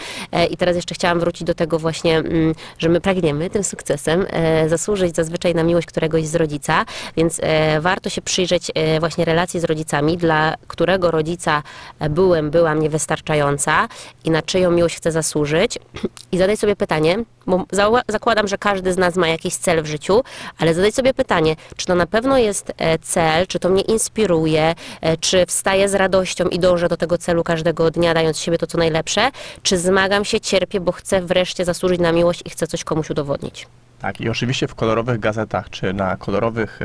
I 0.50 0.56
teraz 0.56 0.76
jeszcze 0.76 0.94
chciałam 0.94 1.20
wrócić 1.20 1.44
do 1.44 1.54
tego 1.54 1.78
właśnie, 1.78 2.18
mm, 2.18 2.54
że 2.78 2.88
my 2.88 3.00
pragniemy 3.00 3.50
tym 3.50 3.64
sukcesem 3.64 4.26
zasłużyć 4.66 5.16
zazwyczaj 5.16 5.54
na 5.54 5.62
miłość 5.62 5.86
któregoś 5.86 6.26
z 6.26 6.34
rodzica, 6.34 6.84
więc 7.16 7.40
warto 7.80 8.10
się 8.10 8.22
przyjrzeć 8.22 8.51
e, 8.74 9.00
właśnie 9.00 9.24
relacji 9.24 9.60
z 9.60 9.64
rodzicami, 9.64 10.16
dla 10.16 10.54
którego 10.66 11.10
rodzica 11.10 11.62
e, 11.98 12.10
byłem, 12.10 12.50
byłam 12.50 12.78
niewystarczająca 12.78 13.88
i 14.24 14.30
na 14.30 14.42
czyją 14.42 14.70
miłość 14.70 14.96
chcę 14.96 15.12
zasłużyć 15.12 15.78
i 16.32 16.38
zadaj 16.38 16.56
sobie 16.56 16.76
pytanie, 16.76 17.18
bo 17.46 17.66
zakładam, 18.08 18.48
że 18.48 18.58
każdy 18.58 18.92
z 18.92 18.96
nas 18.96 19.16
ma 19.16 19.28
jakiś 19.28 19.56
cel 19.56 19.82
w 19.82 19.86
życiu, 19.86 20.22
ale 20.58 20.74
zadaj 20.74 20.92
sobie 20.92 21.14
pytanie, 21.14 21.56
czy 21.76 21.86
to 21.86 21.94
na 21.94 22.06
pewno 22.06 22.38
jest 22.38 22.72
e, 22.78 22.98
cel, 22.98 23.46
czy 23.46 23.58
to 23.58 23.68
mnie 23.68 23.82
inspiruje, 23.82 24.74
czy 25.20 25.46
wstaję 25.46 25.88
z 25.88 25.94
radością 25.94 26.48
i 26.48 26.58
dążę 26.58 26.88
do 26.88 26.96
tego 26.96 27.18
celu 27.18 27.44
każdego 27.44 27.90
dnia, 27.90 28.14
dając 28.14 28.38
siebie 28.38 28.58
to, 28.58 28.66
co 28.66 28.78
najlepsze, 28.78 29.30
czy 29.62 29.78
zmagam 29.78 30.24
się, 30.24 30.40
cierpię, 30.40 30.80
bo 30.80 30.92
chcę 30.92 31.20
wreszcie 31.20 31.64
zasłużyć 31.64 32.00
na 32.00 32.12
miłość 32.12 32.42
i 32.44 32.50
chcę 32.50 32.66
coś 32.66 32.84
komuś 32.84 33.10
udowodnić. 33.10 33.66
Tak, 34.02 34.20
i 34.20 34.28
oczywiście 34.28 34.68
w 34.68 34.74
kolorowych 34.74 35.20
gazetach, 35.20 35.70
czy 35.70 35.92
na 35.92 36.16
kolorowych 36.16 36.80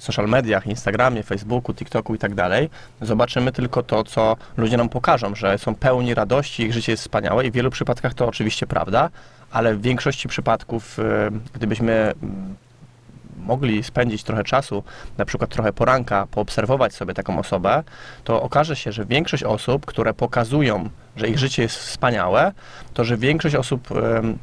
social 0.00 0.28
mediach, 0.28 0.66
Instagramie, 0.66 1.22
Facebooku, 1.22 1.74
TikToku 1.74 2.14
i 2.14 2.18
tak 2.18 2.34
dalej, 2.34 2.70
zobaczymy 3.00 3.52
tylko 3.52 3.82
to, 3.82 4.04
co 4.04 4.36
ludzie 4.56 4.76
nam 4.76 4.88
pokażą, 4.88 5.34
że 5.34 5.58
są 5.58 5.74
pełni 5.74 6.14
radości, 6.14 6.62
ich 6.62 6.72
życie 6.72 6.92
jest 6.92 7.02
wspaniałe 7.02 7.46
i 7.46 7.50
w 7.50 7.54
wielu 7.54 7.70
przypadkach 7.70 8.14
to 8.14 8.26
oczywiście 8.26 8.66
prawda, 8.66 9.10
ale 9.50 9.74
w 9.74 9.82
większości 9.82 10.28
przypadków, 10.28 10.98
e, 10.98 11.30
gdybyśmy 11.52 11.92
mm, 11.92 12.56
mogli 13.46 13.82
spędzić 13.82 14.22
trochę 14.22 14.44
czasu, 14.44 14.82
na 15.18 15.24
przykład 15.24 15.50
trochę 15.50 15.72
poranka, 15.72 16.26
poobserwować 16.30 16.94
sobie 16.94 17.14
taką 17.14 17.38
osobę, 17.38 17.82
to 18.24 18.42
okaże 18.42 18.76
się, 18.76 18.92
że 18.92 19.04
większość 19.04 19.44
osób, 19.44 19.86
które 19.86 20.14
pokazują, 20.14 20.88
że 21.16 21.28
ich 21.28 21.38
życie 21.38 21.62
jest 21.62 21.76
wspaniałe, 21.76 22.52
to 22.94 23.04
że 23.04 23.16
większość 23.16 23.54
osób 23.54 23.88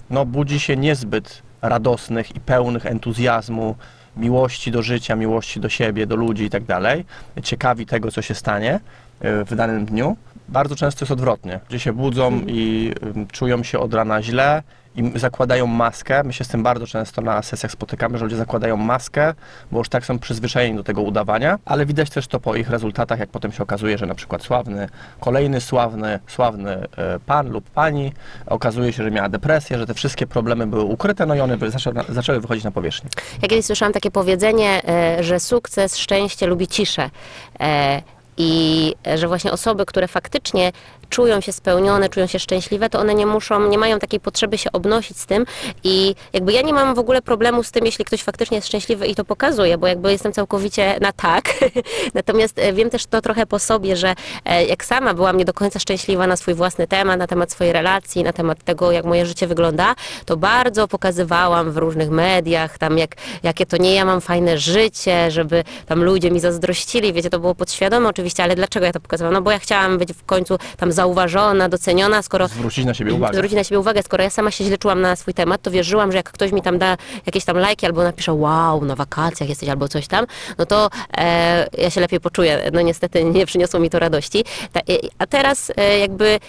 no, 0.09 0.25
budzi 0.25 0.59
się 0.59 0.77
niezbyt 0.77 1.41
radosnych 1.61 2.35
i 2.35 2.39
pełnych 2.39 2.85
entuzjazmu, 2.85 3.75
miłości 4.17 4.71
do 4.71 4.81
życia, 4.81 5.15
miłości 5.15 5.59
do 5.59 5.69
siebie, 5.69 6.07
do 6.07 6.15
ludzi 6.15 6.43
i 6.43 6.49
tak 6.49 6.63
dalej, 6.63 7.05
ciekawi 7.43 7.85
tego, 7.85 8.11
co 8.11 8.21
się 8.21 8.35
stanie 8.35 8.79
e, 9.19 9.45
w 9.45 9.55
danym 9.55 9.85
dniu. 9.85 10.17
Bardzo 10.49 10.75
często 10.75 11.03
jest 11.05 11.11
odwrotnie, 11.11 11.59
gdzie 11.69 11.79
się 11.79 11.93
budzą 11.93 12.41
i 12.47 12.93
czują 13.31 13.63
się 13.63 13.79
od 13.79 13.93
rana 13.93 14.21
źle 14.21 14.63
i 14.97 15.19
zakładają 15.19 15.67
maskę. 15.67 16.23
My 16.23 16.33
się 16.33 16.43
z 16.43 16.47
tym 16.47 16.63
bardzo 16.63 16.87
często 16.87 17.21
na 17.21 17.41
sesjach 17.41 17.71
spotykamy, 17.71 18.17
że 18.17 18.25
ludzie 18.25 18.37
zakładają 18.37 18.77
maskę, 18.77 19.33
bo 19.71 19.77
już 19.77 19.89
tak 19.89 20.05
są 20.05 20.19
przyzwyczajeni 20.19 20.77
do 20.77 20.83
tego 20.83 21.01
udawania, 21.01 21.59
ale 21.65 21.85
widać 21.85 22.09
też 22.09 22.27
to 22.27 22.39
po 22.39 22.55
ich 22.55 22.69
rezultatach, 22.69 23.19
jak 23.19 23.29
potem 23.29 23.51
się 23.51 23.63
okazuje, 23.63 23.97
że 23.97 24.05
na 24.05 24.15
przykład 24.15 24.43
sławny, 24.43 24.89
kolejny 25.19 25.61
sławny, 25.61 26.19
sławny 26.27 26.71
e, 26.71 27.19
pan 27.25 27.49
lub 27.49 27.69
pani 27.69 28.13
okazuje 28.45 28.93
się, 28.93 29.03
że 29.03 29.11
miała 29.11 29.29
depresję, 29.29 29.77
że 29.77 29.87
te 29.87 29.93
wszystkie 29.93 30.27
problemy 30.27 30.67
były 30.67 30.83
ukryte, 30.83 31.25
no 31.25 31.35
i 31.35 31.39
one 31.39 31.57
zaczęły, 32.09 32.39
wychodzić 32.39 32.63
na 32.63 32.71
powierzchnię. 32.71 33.09
Ja 33.41 33.47
kiedyś 33.47 33.65
słyszałam 33.65 33.93
takie 33.93 34.11
powiedzenie, 34.11 34.81
e, 34.87 35.23
że 35.23 35.39
sukces, 35.39 35.97
szczęście 35.97 36.47
lubi 36.47 36.67
ciszę. 36.67 37.09
I 38.37 38.93
e, 39.07 39.17
że 39.17 39.27
właśnie 39.27 39.51
osoby, 39.51 39.85
które 39.85 40.07
faktycznie 40.07 40.71
czują 41.09 41.41
się 41.41 41.53
spełnione, 41.53 42.09
czują 42.09 42.27
się 42.27 42.39
szczęśliwe, 42.39 42.89
to 42.89 42.99
one 42.99 43.15
nie 43.15 43.25
muszą, 43.25 43.69
nie 43.69 43.77
mają 43.77 43.99
takiej 43.99 44.19
potrzeby 44.19 44.57
się 44.57 44.71
obnosić 44.71 45.19
z 45.19 45.25
tym 45.25 45.45
i 45.83 46.15
jakby 46.33 46.53
ja 46.53 46.61
nie 46.61 46.73
mam 46.73 46.95
w 46.95 46.99
ogóle 46.99 47.21
problemu 47.21 47.63
z 47.63 47.71
tym, 47.71 47.85
jeśli 47.85 48.05
ktoś 48.05 48.23
faktycznie 48.23 48.57
jest 48.57 48.67
szczęśliwy 48.67 49.07
i 49.07 49.15
to 49.15 49.25
pokazuje, 49.25 49.77
bo 49.77 49.87
jakby 49.87 50.11
jestem 50.11 50.33
całkowicie 50.33 50.97
na 51.01 51.11
tak. 51.11 51.43
Natomiast 52.13 52.59
e, 52.59 52.73
wiem 52.73 52.89
też 52.89 53.05
to 53.05 53.21
trochę 53.21 53.45
po 53.45 53.59
sobie, 53.59 53.95
że 53.95 54.15
e, 54.45 54.65
jak 54.65 54.85
sama 54.85 55.13
byłam 55.13 55.37
nie 55.37 55.45
do 55.45 55.53
końca 55.53 55.79
szczęśliwa 55.79 56.27
na 56.27 56.37
swój 56.37 56.53
własny 56.53 56.87
temat, 56.87 57.19
na 57.19 57.27
temat 57.27 57.51
swojej 57.51 57.73
relacji, 57.73 58.23
na 58.23 58.33
temat 58.33 58.63
tego, 58.63 58.91
jak 58.91 59.05
moje 59.05 59.25
życie 59.25 59.47
wygląda, 59.47 59.95
to 60.25 60.37
bardzo 60.37 60.87
pokazywałam 60.87 61.71
w 61.71 61.77
różnych 61.77 62.09
mediach, 62.09 62.77
tam 62.77 62.97
jak, 62.97 63.15
jakie 63.43 63.65
to 63.65 63.77
nie 63.77 63.93
ja 63.93 64.05
mam 64.05 64.21
fajne 64.21 64.57
życie, 64.57 65.31
żeby 65.31 65.63
tam 65.85 66.03
ludzie 66.03 66.31
mi 66.31 66.39
zazdrościli, 66.39 67.13
wiecie, 67.13 67.29
to 67.29 67.39
było 67.39 67.55
podświadome 67.55 68.09
oczywiście, 68.09 68.43
ale 68.43 68.55
dlaczego 68.55 68.85
ja 68.85 68.91
to 68.91 68.99
pokazywałam? 68.99 69.33
No 69.33 69.41
bo 69.41 69.51
ja 69.51 69.59
chciałam 69.59 69.97
być 69.97 70.13
w 70.13 70.25
końcu 70.25 70.57
tam 70.77 70.91
zauważona, 70.97 71.69
doceniona, 71.69 72.21
skoro 72.21 72.47
Zwrócić 72.47 72.85
na 72.85 72.93
siebie 72.93 73.13
uwagę. 73.13 73.33
zwrócić 73.33 73.55
na 73.55 73.63
siebie 73.63 73.79
uwagę, 73.79 74.03
skoro 74.03 74.23
ja 74.23 74.29
sama 74.29 74.51
się 74.51 74.63
źle 74.63 74.77
czułam 74.77 75.01
na 75.01 75.15
swój 75.15 75.33
temat, 75.33 75.61
to 75.61 75.71
wierzyłam, 75.71 76.11
że 76.11 76.17
jak 76.17 76.31
ktoś 76.31 76.51
mi 76.51 76.61
tam 76.61 76.77
da 76.77 76.97
jakieś 77.25 77.45
tam 77.45 77.57
lajki 77.57 77.85
albo 77.85 78.03
napisze 78.03 78.33
wow, 78.33 78.85
na 78.85 78.95
wakacjach 78.95 79.49
jesteś 79.49 79.69
albo 79.69 79.87
coś 79.87 80.07
tam, 80.07 80.25
no 80.57 80.65
to 80.65 80.89
e, 81.17 81.67
ja 81.77 81.89
się 81.89 82.01
lepiej 82.01 82.19
poczuję. 82.19 82.69
No 82.73 82.81
niestety 82.81 83.23
nie 83.23 83.45
przyniosło 83.45 83.79
mi 83.79 83.89
to 83.89 83.99
radości. 83.99 84.43
Ta, 84.71 84.79
e, 84.79 84.83
a 85.19 85.25
teraz 85.27 85.71
e, 85.77 85.99
jakby... 85.99 86.39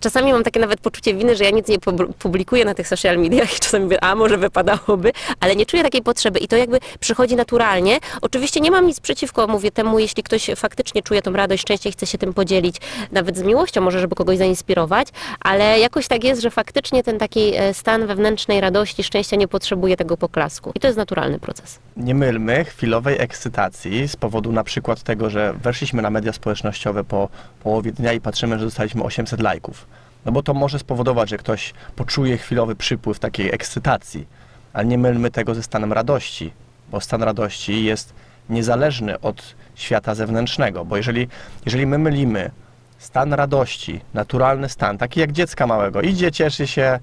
Czasami 0.00 0.32
mam 0.32 0.42
takie 0.42 0.60
nawet 0.60 0.80
poczucie 0.80 1.14
winy, 1.14 1.36
że 1.36 1.44
ja 1.44 1.50
nic 1.50 1.68
nie 1.68 1.78
pub- 1.78 2.14
publikuję 2.14 2.64
na 2.64 2.74
tych 2.74 2.88
social 2.88 3.18
mediach 3.18 3.56
i 3.56 3.60
czasami 3.60 3.84
mówię, 3.84 4.04
a 4.04 4.14
może 4.14 4.38
wypadałoby, 4.38 5.12
ale 5.40 5.56
nie 5.56 5.66
czuję 5.66 5.82
takiej 5.82 6.02
potrzeby 6.02 6.38
i 6.38 6.48
to 6.48 6.56
jakby 6.56 6.78
przychodzi 7.00 7.36
naturalnie. 7.36 7.98
Oczywiście 8.22 8.60
nie 8.60 8.70
mam 8.70 8.86
nic 8.86 9.00
przeciwko, 9.00 9.46
mówię 9.46 9.70
temu, 9.70 9.98
jeśli 9.98 10.22
ktoś 10.22 10.50
faktycznie 10.56 11.02
czuje 11.02 11.22
tą 11.22 11.32
radość, 11.32 11.62
szczęście 11.62 11.88
i 11.88 11.92
chce 11.92 12.06
się 12.06 12.18
tym 12.18 12.34
podzielić, 12.34 12.76
nawet 13.12 13.38
z 13.38 13.42
miłością 13.42 13.80
może, 13.80 14.00
żeby 14.00 14.14
kogoś 14.14 14.38
zainspirować, 14.38 15.08
ale 15.40 15.78
jakoś 15.78 16.08
tak 16.08 16.24
jest, 16.24 16.42
że 16.42 16.50
faktycznie 16.50 17.02
ten 17.02 17.18
taki 17.18 17.54
e, 17.56 17.74
stan 17.74 18.06
wewnętrznej 18.06 18.60
radości, 18.60 19.02
szczęścia 19.04 19.36
nie 19.36 19.48
potrzebuje 19.48 19.96
tego 19.96 20.16
poklasku 20.16 20.72
i 20.74 20.80
to 20.80 20.86
jest 20.86 20.98
naturalny 20.98 21.38
proces. 21.38 21.78
Nie 21.96 22.14
mylmy 22.14 22.64
chwilowej 22.64 23.16
ekscytacji 23.20 24.08
z 24.08 24.16
powodu 24.16 24.52
na 24.52 24.64
przykład 24.64 25.02
tego, 25.02 25.30
że 25.30 25.54
weszliśmy 25.62 26.02
na 26.02 26.10
media 26.10 26.32
społecznościowe 26.32 27.04
po 27.04 27.28
połowie 27.62 27.92
dnia 27.92 28.12
i 28.12 28.20
patrzymy, 28.20 28.58
że 28.58 28.64
dostaliśmy 28.64 29.02
800 29.02 29.40
lajków. 29.52 29.86
No 30.24 30.32
bo 30.32 30.42
to 30.42 30.54
może 30.54 30.78
spowodować, 30.78 31.28
że 31.28 31.38
ktoś 31.38 31.74
poczuje 31.96 32.38
chwilowy 32.38 32.76
przypływ 32.76 33.18
takiej 33.18 33.54
ekscytacji, 33.54 34.26
ale 34.72 34.84
nie 34.84 34.98
mylmy 34.98 35.30
tego 35.30 35.54
ze 35.54 35.62
stanem 35.62 35.92
radości, 35.92 36.52
bo 36.90 37.00
stan 37.00 37.22
radości 37.22 37.84
jest 37.84 38.14
niezależny 38.48 39.20
od 39.20 39.54
świata 39.74 40.14
zewnętrznego, 40.14 40.84
bo 40.84 40.96
jeżeli, 40.96 41.28
jeżeli 41.64 41.86
my 41.86 41.98
mylimy 41.98 42.50
stan 42.98 43.32
radości, 43.32 44.00
naturalny 44.14 44.68
stan, 44.68 44.98
taki 44.98 45.20
jak 45.20 45.32
dziecka 45.32 45.66
małego, 45.66 46.00
idzie, 46.00 46.32
cieszy 46.32 46.66
się, 46.66 46.98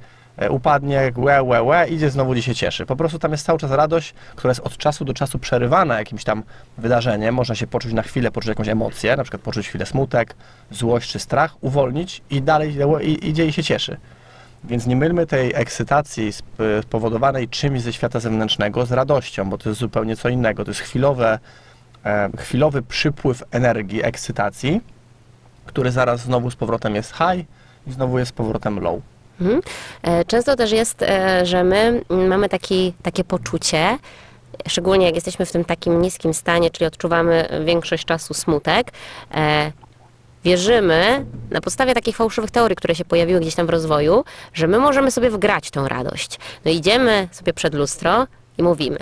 upadnie, 0.50 1.12
łe, 1.17 1.43
łe, 1.43 1.63
łe, 1.63 1.88
idzie, 1.89 2.10
znowu 2.10 2.31
gdzieś 2.31 2.46
się 2.46 2.55
cieszy. 2.55 2.86
Po 2.86 2.96
prostu 2.96 3.19
tam 3.19 3.31
jest 3.31 3.46
cały 3.46 3.60
czas 3.60 3.72
radość, 3.72 4.13
która 4.36 4.51
jest 4.51 4.62
od 4.62 4.77
czasu 4.77 5.05
do 5.05 5.13
czasu 5.13 5.39
przerywana 5.39 6.00
jakimś 6.00 6.24
tam 6.24 6.43
wydarzeniem. 6.77 7.36
Można 7.36 7.55
się 7.55 7.67
poczuć 7.67 7.93
na 7.93 8.01
chwilę, 8.01 8.31
poczuć 8.31 8.50
jakąś 8.50 8.67
emocję, 8.67 9.15
na 9.15 9.24
przykład 9.24 9.41
poczuć 9.41 9.67
chwilę 9.67 9.86
smutek, 9.86 10.36
złość 10.72 11.12
czy 11.12 11.19
strach, 11.19 11.55
uwolnić 11.62 12.22
i 12.29 12.41
dalej 12.41 12.77
i- 13.01 13.27
idzie 13.29 13.46
i 13.46 13.53
się 13.53 13.63
cieszy. 13.63 13.98
Więc 14.63 14.88
nie 14.88 14.96
mylmy 14.96 15.25
tej 15.27 15.51
ekscytacji 15.55 16.27
sp- 16.39 16.81
spowodowanej 16.84 17.48
czymś 17.48 17.81
ze 17.81 17.93
świata 17.93 18.19
zewnętrznego 18.19 18.86
z 18.86 18.91
radością, 18.91 19.50
bo 19.50 19.58
to 19.58 19.69
jest 19.69 19.79
zupełnie 19.81 20.15
co 20.15 20.29
innego. 20.29 20.65
To 20.65 20.72
jest 20.72 20.81
chwilowe, 20.81 21.39
e, 22.05 22.29
chwilowy 22.38 22.81
przypływ 22.81 23.43
energii, 23.51 24.03
ekscytacji, 24.03 24.81
który 25.65 25.91
zaraz 25.91 26.22
znowu 26.22 26.51
z 26.51 26.55
powrotem 26.55 26.96
jest 26.96 27.12
high 27.13 27.46
i 27.88 27.91
znowu 27.91 28.19
jest 28.19 28.29
z 28.29 28.34
powrotem 28.34 28.79
low. 28.79 29.01
Mhm. 29.41 29.62
E, 30.01 30.25
Często 30.25 30.55
też 30.55 30.72
jest, 30.72 31.01
e, 31.01 31.46
że 31.46 31.63
my 31.63 32.01
mamy 32.10 32.50
taki, 32.50 32.93
takie 33.03 33.24
poczucie, 33.24 33.98
szczególnie 34.67 35.05
jak 35.05 35.15
jesteśmy 35.15 35.46
w 35.46 35.51
tym 35.51 35.65
takim 35.65 36.01
niskim 36.01 36.34
stanie, 36.34 36.69
czyli 36.69 36.86
odczuwamy 36.88 37.62
większość 37.65 38.05
czasu 38.05 38.34
smutek, 38.34 38.91
e, 39.34 39.72
wierzymy 40.43 41.25
na 41.50 41.62
podstawie 41.62 41.93
takich 41.93 42.15
fałszywych 42.15 42.51
teorii, 42.51 42.75
które 42.75 42.96
się 42.96 43.05
pojawiły 43.05 43.39
gdzieś 43.39 43.55
tam 43.55 43.67
w 43.67 43.69
rozwoju, 43.69 44.24
że 44.53 44.67
my 44.67 44.79
możemy 44.79 45.12
sobie 45.12 45.29
wgrać 45.29 45.72
tą 45.72 45.88
radość. 45.88 46.39
No 46.65 46.72
idziemy 46.72 47.27
sobie 47.31 47.53
przed 47.53 47.74
lustro 47.74 48.27
i 48.60 48.63
mówimy: 48.63 48.98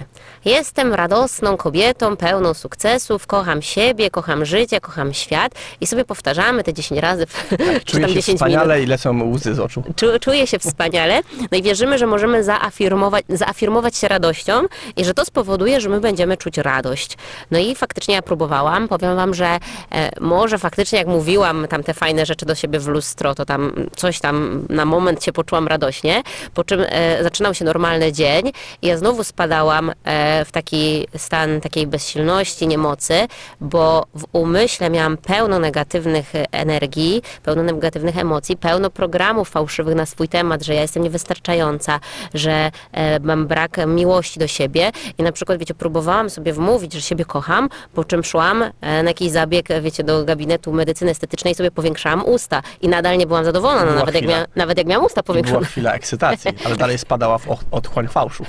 Jestem 0.46 0.94
radosną 0.94 1.58
kobietą, 1.58 2.18
pełną 2.18 2.54
sukcesów, 2.54 3.28
kocham 3.28 3.62
siebie, 3.62 4.10
kocham 4.10 4.46
życie, 4.46 4.82
kocham 4.82 5.14
świat 5.14 5.52
i 5.82 5.88
sobie 5.88 6.06
powtarzamy 6.06 6.64
te 6.64 6.74
10 6.74 7.02
razy, 7.02 7.26
Tak, 7.50 7.84
Czuję 7.86 8.08
się 8.08 8.14
10 8.14 8.28
minut. 8.28 8.40
wspaniale 8.40 8.84
i 8.84 8.86
lecą 8.86 9.32
łzy 9.32 9.56
z 9.56 9.60
oczu. 9.60 9.84
Czu, 9.96 10.06
czuję 10.22 10.48
się 10.48 10.60
wspaniale, 10.60 11.22
no 11.52 11.58
i 11.58 11.62
wierzymy, 11.62 11.98
że 11.98 12.08
możemy 12.08 12.44
zaafirmować, 12.44 13.26
zaafirmować 13.30 13.96
się 13.98 14.08
radością 14.08 14.54
i 14.98 15.06
że 15.06 15.14
to 15.14 15.26
spowoduje, 15.26 15.82
że 15.82 15.90
my 15.90 16.00
będziemy 16.00 16.38
czuć 16.38 16.58
radość. 16.58 17.18
No 17.52 17.60
i 17.60 17.76
faktycznie 17.76 18.16
ja 18.16 18.22
próbowałam, 18.22 18.88
powiem 18.88 19.16
wam, 19.16 19.34
że 19.34 19.46
e, 19.92 20.10
może 20.22 20.58
faktycznie 20.58 21.00
jak 21.00 21.08
mówiłam 21.08 21.68
tam 21.68 21.84
te 21.84 21.94
fajne 21.94 22.26
rzeczy 22.26 22.46
do 22.46 22.56
siebie 22.56 22.80
w 22.80 22.88
lustro, 22.88 23.36
to 23.36 23.46
tam 23.46 23.72
coś 23.96 24.20
tam 24.20 24.66
na 24.70 24.86
moment 24.86 25.24
się 25.24 25.34
poczułam 25.34 25.68
radośnie, 25.68 26.24
po 26.54 26.64
czym 26.64 26.86
e, 26.90 27.24
zaczynał 27.24 27.54
się 27.54 27.66
normalny 27.66 28.12
dzień 28.14 28.52
i 28.82 28.88
ja 28.88 28.98
znowu 28.98 29.24
spadałam 29.24 29.47
e, 29.52 30.46
w 30.46 30.52
taki 30.52 31.08
stan 31.18 31.62
takiej 31.62 31.88
bezsilności, 31.88 32.68
niemocy, 32.68 33.28
bo 33.62 34.06
w 34.16 34.24
umyśle 34.32 34.90
miałam 34.90 35.18
pełno 35.18 35.60
negatywnych 35.60 36.32
energii, 36.52 37.22
pełno 37.44 37.64
negatywnych 37.64 38.18
emocji, 38.18 38.58
pełno 38.58 38.90
programów 38.90 39.50
fałszywych 39.50 39.96
na 39.96 40.06
swój 40.06 40.28
temat, 40.28 40.64
że 40.64 40.74
ja 40.74 40.82
jestem 40.82 41.04
niewystarczająca, 41.04 42.00
że 42.34 42.72
e, 42.92 43.20
mam 43.20 43.48
brak 43.48 43.78
miłości 43.88 44.40
do 44.40 44.48
siebie 44.48 44.92
i 45.18 45.24
na 45.24 45.32
przykład, 45.32 45.60
wiecie, 45.60 45.74
próbowałam 45.74 46.30
sobie 46.30 46.54
wmówić, 46.54 46.94
że 46.94 47.02
siebie 47.02 47.26
kocham, 47.26 47.70
po 47.94 48.04
czym 48.04 48.24
szłam 48.24 48.64
e, 48.64 49.04
na 49.04 49.10
jakiś 49.10 49.32
zabieg, 49.32 49.68
wiecie, 49.82 50.04
do 50.04 50.26
gabinetu 50.26 50.74
medycyny 50.74 51.12
estetycznej 51.12 51.52
i 51.52 51.56
sobie 51.56 51.72
powiększałam 51.72 52.26
usta 52.26 52.62
i 52.82 52.88
nadal 52.88 53.18
nie 53.18 53.28
byłam 53.28 53.46
zadowolona, 53.46 53.82
Była 53.86 53.96
nawet, 53.96 54.16
jak 54.16 54.24
chwila. 54.24 54.40
mia, 54.40 54.46
nawet 54.56 54.78
jak 54.78 54.88
miałam 54.88 55.06
usta 55.06 55.22
I 55.22 55.24
była 55.24 55.34
powiększone. 55.34 55.66
chwila 55.66 55.94
ekscytacji, 55.94 56.52
ale 56.66 56.76
dalej 56.86 56.98
spadała 56.98 57.38
w 57.38 57.48
otchłań 57.72 58.08
fałszu. 58.08 58.46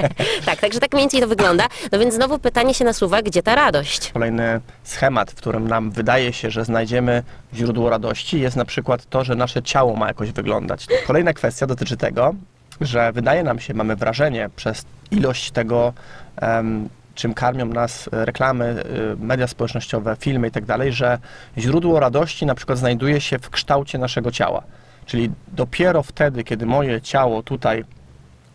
Tak, 0.44 0.60
także 0.60 0.80
tak 0.80 0.92
mniej 0.92 1.02
więcej 1.02 1.20
to 1.20 1.28
wygląda. 1.28 1.66
No 1.92 1.98
więc 1.98 2.14
znowu 2.14 2.38
pytanie 2.38 2.74
się 2.74 2.84
nasuwa, 2.84 3.22
gdzie 3.22 3.42
ta 3.42 3.54
radość? 3.54 4.12
Kolejny 4.12 4.60
schemat, 4.84 5.30
w 5.30 5.34
którym 5.34 5.68
nam 5.68 5.90
wydaje 5.90 6.32
się, 6.32 6.50
że 6.50 6.64
znajdziemy 6.64 7.22
źródło 7.54 7.90
radości, 7.90 8.40
jest 8.40 8.56
na 8.56 8.64
przykład 8.64 9.06
to, 9.10 9.24
że 9.24 9.34
nasze 9.34 9.62
ciało 9.62 9.96
ma 9.96 10.08
jakoś 10.08 10.32
wyglądać. 10.32 10.86
Kolejna 11.06 11.32
kwestia 11.32 11.66
dotyczy 11.66 11.96
tego, 11.96 12.34
że 12.80 13.12
wydaje 13.12 13.42
nam 13.42 13.60
się, 13.60 13.74
mamy 13.74 13.96
wrażenie 13.96 14.50
przez 14.56 14.84
ilość 15.10 15.50
tego, 15.50 15.92
em, 16.36 16.88
czym 17.14 17.34
karmią 17.34 17.66
nas 17.66 18.08
e, 18.12 18.24
reklamy, 18.24 18.64
e, 18.64 19.16
media 19.24 19.46
społecznościowe, 19.46 20.16
filmy 20.20 20.48
i 20.48 20.50
tak 20.50 20.64
że 20.90 21.18
źródło 21.58 22.00
radości 22.00 22.46
na 22.46 22.54
przykład 22.54 22.78
znajduje 22.78 23.20
się 23.20 23.38
w 23.38 23.50
kształcie 23.50 23.98
naszego 23.98 24.30
ciała. 24.30 24.62
Czyli 25.06 25.30
dopiero 25.48 26.02
wtedy, 26.02 26.44
kiedy 26.44 26.66
moje 26.66 27.00
ciało 27.00 27.42
tutaj 27.42 27.84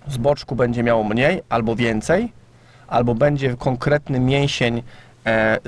z 0.09 0.17
boczku 0.17 0.55
będzie 0.55 0.83
miało 0.83 1.03
mniej 1.03 1.41
albo 1.49 1.75
więcej, 1.75 2.31
albo 2.87 3.15
będzie 3.15 3.57
konkretny 3.57 4.19
mięsień 4.19 4.77
e, 5.25 5.29
e, 5.29 5.59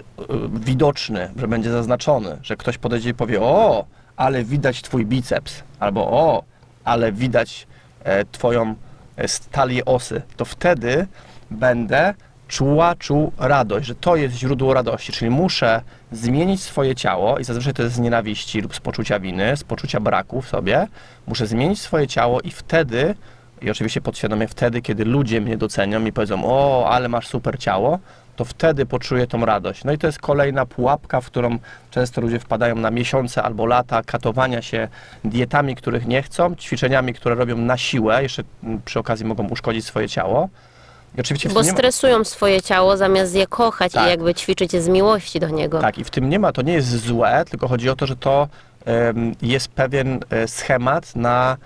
widoczny, 0.53 1.29
że 1.35 1.47
będzie 1.47 1.71
zaznaczony, 1.71 2.37
że 2.43 2.57
ktoś 2.57 2.77
podejdzie 2.77 3.09
i 3.09 3.13
powie: 3.13 3.41
O, 3.41 3.85
ale 4.17 4.43
widać 4.43 4.81
twój 4.81 5.05
biceps, 5.05 5.63
albo 5.79 6.07
o, 6.07 6.43
ale 6.83 7.11
widać 7.11 7.67
e, 8.03 8.25
twoją 8.25 8.75
e, 9.17 9.27
stalię 9.27 9.85
osy, 9.85 10.21
to 10.37 10.45
wtedy 10.45 11.07
będę 11.51 12.13
czuła, 12.47 12.95
czuł 12.95 13.31
radość, 13.37 13.87
że 13.87 13.95
to 13.95 14.15
jest 14.15 14.35
źródło 14.35 14.73
radości, 14.73 15.11
czyli 15.11 15.31
muszę 15.31 15.81
zmienić 16.11 16.61
swoje 16.61 16.95
ciało 16.95 17.39
i 17.39 17.43
zazwyczaj 17.43 17.73
to 17.73 17.83
jest 17.83 17.95
z 17.95 17.99
nienawiści 17.99 18.61
lub 18.61 18.75
z 18.75 18.79
poczucia 18.79 19.19
winy, 19.19 19.57
z 19.57 19.63
poczucia 19.63 19.99
braku 19.99 20.41
w 20.41 20.47
sobie, 20.47 20.87
muszę 21.27 21.47
zmienić 21.47 21.81
swoje 21.81 22.07
ciało 22.07 22.41
i 22.41 22.51
wtedy 22.51 23.15
i 23.61 23.71
oczywiście 23.71 24.01
podświadomie 24.01 24.47
wtedy, 24.47 24.81
kiedy 24.81 25.05
ludzie 25.05 25.41
mnie 25.41 25.57
docenią 25.57 26.05
i 26.05 26.11
powiedzą, 26.11 26.41
o, 26.45 26.89
ale 26.89 27.09
masz 27.09 27.27
super 27.27 27.59
ciało, 27.59 27.99
to 28.35 28.45
wtedy 28.45 28.85
poczuję 28.85 29.27
tą 29.27 29.45
radość. 29.45 29.83
No 29.83 29.91
i 29.91 29.97
to 29.97 30.07
jest 30.07 30.19
kolejna 30.19 30.65
pułapka, 30.65 31.21
w 31.21 31.25
którą 31.25 31.57
często 31.91 32.21
ludzie 32.21 32.39
wpadają 32.39 32.75
na 32.75 32.91
miesiące 32.91 33.43
albo 33.43 33.65
lata 33.65 34.01
katowania 34.03 34.61
się 34.61 34.87
dietami, 35.23 35.75
których 35.75 36.07
nie 36.07 36.21
chcą, 36.23 36.55
ćwiczeniami, 36.55 37.13
które 37.13 37.35
robią 37.35 37.57
na 37.57 37.77
siłę, 37.77 38.23
jeszcze 38.23 38.43
mm, 38.63 38.81
przy 38.85 38.99
okazji 38.99 39.25
mogą 39.25 39.47
uszkodzić 39.47 39.85
swoje 39.85 40.09
ciało. 40.09 40.49
I 41.17 41.21
oczywiście 41.21 41.49
w 41.49 41.53
Bo 41.53 41.61
nie 41.61 41.67
ma- 41.71 41.77
stresują 41.77 42.23
swoje 42.23 42.61
ciało 42.61 42.97
zamiast 42.97 43.35
je 43.35 43.47
kochać 43.47 43.91
Tak. 43.91 44.05
i 44.07 44.09
jakby 44.09 44.33
ćwiczyć 44.33 44.73
je 44.73 44.81
z 44.81 44.87
miłości 44.87 45.39
do 45.39 45.49
niego. 45.49 45.79
Tak, 45.79 45.97
i 45.97 46.03
w 46.03 46.09
tym 46.09 46.29
nie 46.29 46.39
ma, 46.39 46.51
to 46.51 46.61
nie 46.61 46.73
jest 46.73 46.89
złe, 47.05 47.43
tylko 47.49 47.67
chodzi 47.67 47.89
o 47.89 47.95
to, 47.95 48.05
że 48.07 48.15
to 48.15 48.47
em, 48.85 49.35
jest 49.41 49.67
pewien 49.67 50.19
e, 50.29 50.47
schemat 50.47 51.15
na 51.15 51.57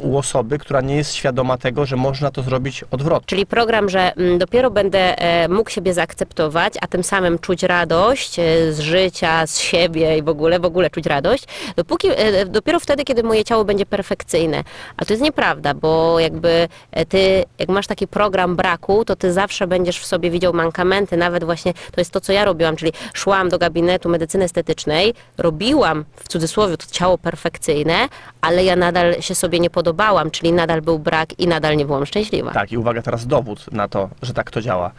u 0.00 0.18
osoby, 0.18 0.58
która 0.58 0.80
nie 0.80 0.96
jest 0.96 1.14
świadoma 1.14 1.58
tego, 1.58 1.86
że 1.86 1.96
można 1.96 2.30
to 2.30 2.42
zrobić 2.42 2.84
odwrotnie. 2.90 3.26
Czyli 3.26 3.46
program, 3.46 3.88
że 3.88 4.16
mm, 4.16 4.38
dopiero 4.38 4.70
będę 4.70 5.18
e, 5.18 5.48
mógł 5.48 5.70
siebie 5.70 5.94
zaakceptować, 5.94 6.74
a 6.80 6.86
tym 6.86 7.04
samym 7.04 7.38
czuć 7.38 7.62
radość 7.62 8.38
e, 8.38 8.72
z 8.72 8.80
życia, 8.80 9.46
z 9.46 9.58
siebie 9.60 10.18
i 10.18 10.22
w 10.22 10.28
ogóle, 10.28 10.58
w 10.60 10.64
ogóle 10.64 10.90
czuć 10.90 11.06
radość, 11.06 11.44
dopóki, 11.76 12.08
e, 12.16 12.46
dopiero 12.46 12.80
wtedy, 12.80 13.04
kiedy 13.04 13.22
moje 13.22 13.44
ciało 13.44 13.64
będzie 13.64 13.86
perfekcyjne. 13.86 14.64
A 14.96 15.04
to 15.04 15.12
jest 15.12 15.22
nieprawda, 15.22 15.74
bo 15.74 16.20
jakby 16.20 16.68
ty, 17.08 17.44
jak 17.58 17.68
masz 17.68 17.86
taki 17.86 18.06
program 18.06 18.56
braku, 18.56 19.04
to 19.04 19.16
ty 19.16 19.32
zawsze 19.32 19.66
będziesz 19.66 19.98
w 19.98 20.06
sobie 20.06 20.30
widział 20.30 20.52
mankamenty, 20.52 21.16
nawet 21.16 21.44
właśnie 21.44 21.72
to 21.72 22.00
jest 22.00 22.10
to, 22.10 22.20
co 22.20 22.32
ja 22.32 22.44
robiłam, 22.44 22.76
czyli 22.76 22.92
szłam 23.12 23.48
do 23.48 23.58
gabinetu 23.58 24.08
medycyny 24.08 24.44
estetycznej, 24.44 25.14
robiłam 25.38 26.04
w 26.16 26.28
cudzysłowie 26.28 26.76
to 26.76 26.86
ciało 26.90 27.18
perfekcyjne, 27.18 28.08
ale 28.40 28.64
ja 28.64 28.76
nadal 28.76 29.22
się 29.22 29.33
sobie 29.34 29.60
nie 29.60 29.70
podobałam, 29.70 30.30
czyli 30.30 30.52
nadal 30.52 30.82
był 30.82 30.98
brak 30.98 31.38
i 31.38 31.46
nadal 31.46 31.76
nie 31.76 31.84
byłam 31.84 32.06
szczęśliwa. 32.06 32.50
Tak, 32.50 32.72
i 32.72 32.78
uwaga, 32.78 33.02
teraz 33.02 33.26
dowód 33.26 33.72
na 33.72 33.88
to, 33.88 34.08
że 34.22 34.34
tak 34.34 34.50
to 34.50 34.60
działa. 34.60 34.90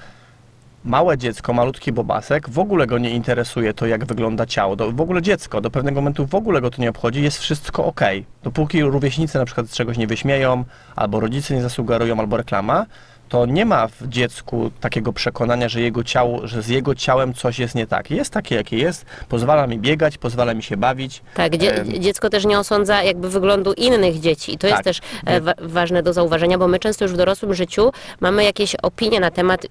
Małe 0.85 1.17
dziecko, 1.17 1.53
malutki 1.53 1.91
bobasek, 1.91 2.49
w 2.49 2.59
ogóle 2.59 2.87
go 2.87 2.97
nie 2.97 3.09
interesuje 3.09 3.73
to, 3.73 3.85
jak 3.85 4.05
wygląda 4.05 4.45
ciało. 4.45 4.75
Do, 4.75 4.91
w 4.91 5.01
ogóle 5.01 5.21
dziecko, 5.21 5.61
do 5.61 5.71
pewnego 5.71 6.01
momentu 6.01 6.25
w 6.27 6.35
ogóle 6.35 6.61
go 6.61 6.69
to 6.69 6.81
nie 6.81 6.89
obchodzi, 6.89 7.21
jest 7.21 7.37
wszystko 7.37 7.85
ok. 7.85 8.01
Dopóki 8.43 8.83
rówieśnicy 8.83 9.37
na 9.37 9.45
przykład 9.45 9.67
z 9.67 9.73
czegoś 9.73 9.97
nie 9.97 10.07
wyśmieją, 10.07 10.63
albo 10.95 11.19
rodzice 11.19 11.55
nie 11.55 11.61
zasugerują, 11.61 12.19
albo 12.19 12.37
reklama, 12.37 12.85
to 13.29 13.45
nie 13.45 13.65
ma 13.65 13.87
w 13.87 14.07
dziecku 14.07 14.71
takiego 14.81 15.13
przekonania, 15.13 15.69
że, 15.69 15.81
jego 15.81 16.03
ciało, 16.03 16.47
że 16.47 16.61
z 16.61 16.67
jego 16.67 16.95
ciałem 16.95 17.33
coś 17.33 17.59
jest 17.59 17.75
nie 17.75 17.87
tak. 17.87 18.11
Jest 18.11 18.33
takie, 18.33 18.55
jakie 18.55 18.77
jest, 18.77 19.05
pozwala 19.29 19.67
mi 19.67 19.79
biegać, 19.79 20.17
pozwala 20.17 20.53
mi 20.53 20.63
się 20.63 20.77
bawić. 20.77 21.21
Tak, 21.33 21.57
dzie- 21.57 21.83
dziecko 21.99 22.29
też 22.29 22.45
nie 22.45 22.59
osądza 22.59 23.03
jakby 23.03 23.29
wyglądu 23.29 23.73
innych 23.73 24.19
dzieci. 24.19 24.53
I 24.53 24.57
to 24.57 24.67
jest 24.67 24.77
Tak. 24.77 24.83
też 24.85 24.99
e, 25.25 25.41
wa- 25.41 25.53
ważne 25.61 26.03
do 26.03 26.13
zauważenia, 26.13 26.57
bo 26.57 26.67
my 26.67 26.79
często 26.79 27.05
już 27.05 27.13
w 27.13 27.17
dorosłym 27.17 27.53
życiu 27.53 27.91
mamy 28.19 28.43
jakieś 28.43 28.75
opinie 28.75 29.19
na 29.19 29.31
temat 29.31 29.65
y, 29.65 29.69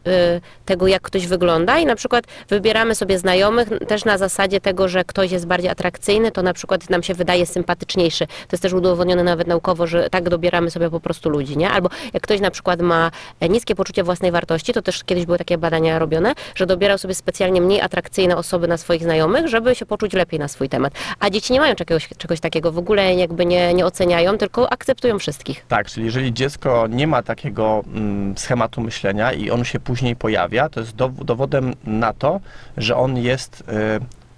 tego, 0.65 0.87
jak 0.87 1.03
ktoś 1.03 1.27
wygląda 1.27 1.79
i 1.79 1.87
na 1.87 1.97
przykład 1.97 2.25
wybieramy 2.49 2.95
sobie 2.95 3.19
znajomych 3.19 3.69
też 3.89 4.05
na 4.05 4.19
zasadzie 4.19 4.61
tego, 4.61 4.89
że 4.89 5.05
ktoś 5.05 5.31
jest 5.31 5.47
bardziej 5.47 5.71
atrakcyjny, 5.71 6.31
to 6.33 6.43
na 6.43 6.53
przykład 6.53 6.91
nam 6.91 7.03
się 7.03 7.15
wydaje 7.15 7.47
sympatyczniejszy. 7.47 8.27
To 8.27 8.33
jest 8.53 8.63
też 8.63 8.73
udowodnione 8.73 9.23
nawet 9.25 9.47
naukowo, 9.47 9.87
że 9.87 10.11
tak 10.11 10.29
dobieramy 10.29 10.71
sobie 10.71 10.91
po 10.91 11.01
prostu 11.01 11.31
ludzi, 11.31 11.57
nie? 11.59 11.71
Albo 11.71 11.89
jak 12.13 12.23
ktoś 12.23 12.41
na 12.41 12.51
przykład 12.51 12.81
ma 12.83 13.11
niskie 13.49 13.75
poczucie 13.75 14.03
własnej 14.05 14.33
wartości, 14.33 14.73
to 14.73 14.83
też 14.83 15.05
kiedyś 15.05 15.27
były 15.27 15.39
takie 15.39 15.59
badania 15.59 15.99
robione, 15.99 16.33
że 16.55 16.67
dobierał 16.67 16.99
sobie 16.99 17.15
specjalnie 17.15 17.61
mniej 17.61 17.81
atrakcyjne 17.81 18.37
osoby 18.37 18.69
na 18.69 18.77
swoich 18.77 19.03
znajomych, 19.03 19.49
żeby 19.49 19.75
się 19.75 19.87
poczuć 19.87 20.13
lepiej 20.13 20.41
na 20.41 20.49
swój 20.49 20.69
temat. 20.69 20.93
A 21.21 21.31
dzieci 21.31 21.53
nie 21.53 21.61
mają 21.61 21.75
czegoś, 21.75 22.09
czegoś 22.19 22.41
takiego, 22.41 22.73
w 22.73 22.79
ogóle 22.79 23.15
jakby 23.15 23.47
nie, 23.47 23.75
nie 23.75 23.87
oceniają, 23.87 24.39
tylko 24.39 24.73
akceptują 24.73 25.19
wszystkich. 25.19 25.65
Tak, 25.69 25.87
czyli 25.87 26.07
jeżeli 26.07 26.33
dziecko 26.33 26.87
nie 26.91 27.07
ma 27.07 27.23
takiego 27.23 27.85
mm, 27.87 28.39
schematu 28.39 28.81
myślenia 28.81 29.33
i 29.33 29.51
on 29.51 29.65
się 29.65 29.81
później 29.81 30.17
pojawia, 30.17 30.69
to 30.69 30.81
jest 30.81 30.97
dow- 30.97 31.25
dowodem 31.25 31.75
na 31.85 32.13
to, 32.13 32.41
że 32.77 32.97
on 32.97 33.17
jest 33.17 33.61
y, 33.61 33.65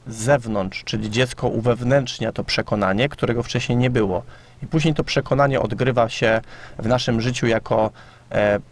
z 0.06 0.16
zewnątrz, 0.16 0.84
czyli 0.84 1.10
dziecko 1.10 1.48
uwewnętrznia 1.48 2.32
to 2.32 2.44
przekonanie, 2.44 3.08
którego 3.08 3.42
wcześniej 3.42 3.78
nie 3.78 3.90
było. 3.90 4.22
I 4.62 4.66
później 4.66 4.94
to 4.94 5.04
przekonanie 5.04 5.60
odgrywa 5.60 6.08
się 6.08 6.40
w 6.78 6.86
naszym 6.86 7.20
życiu 7.20 7.46
jako 7.46 7.86
e, 7.86 7.90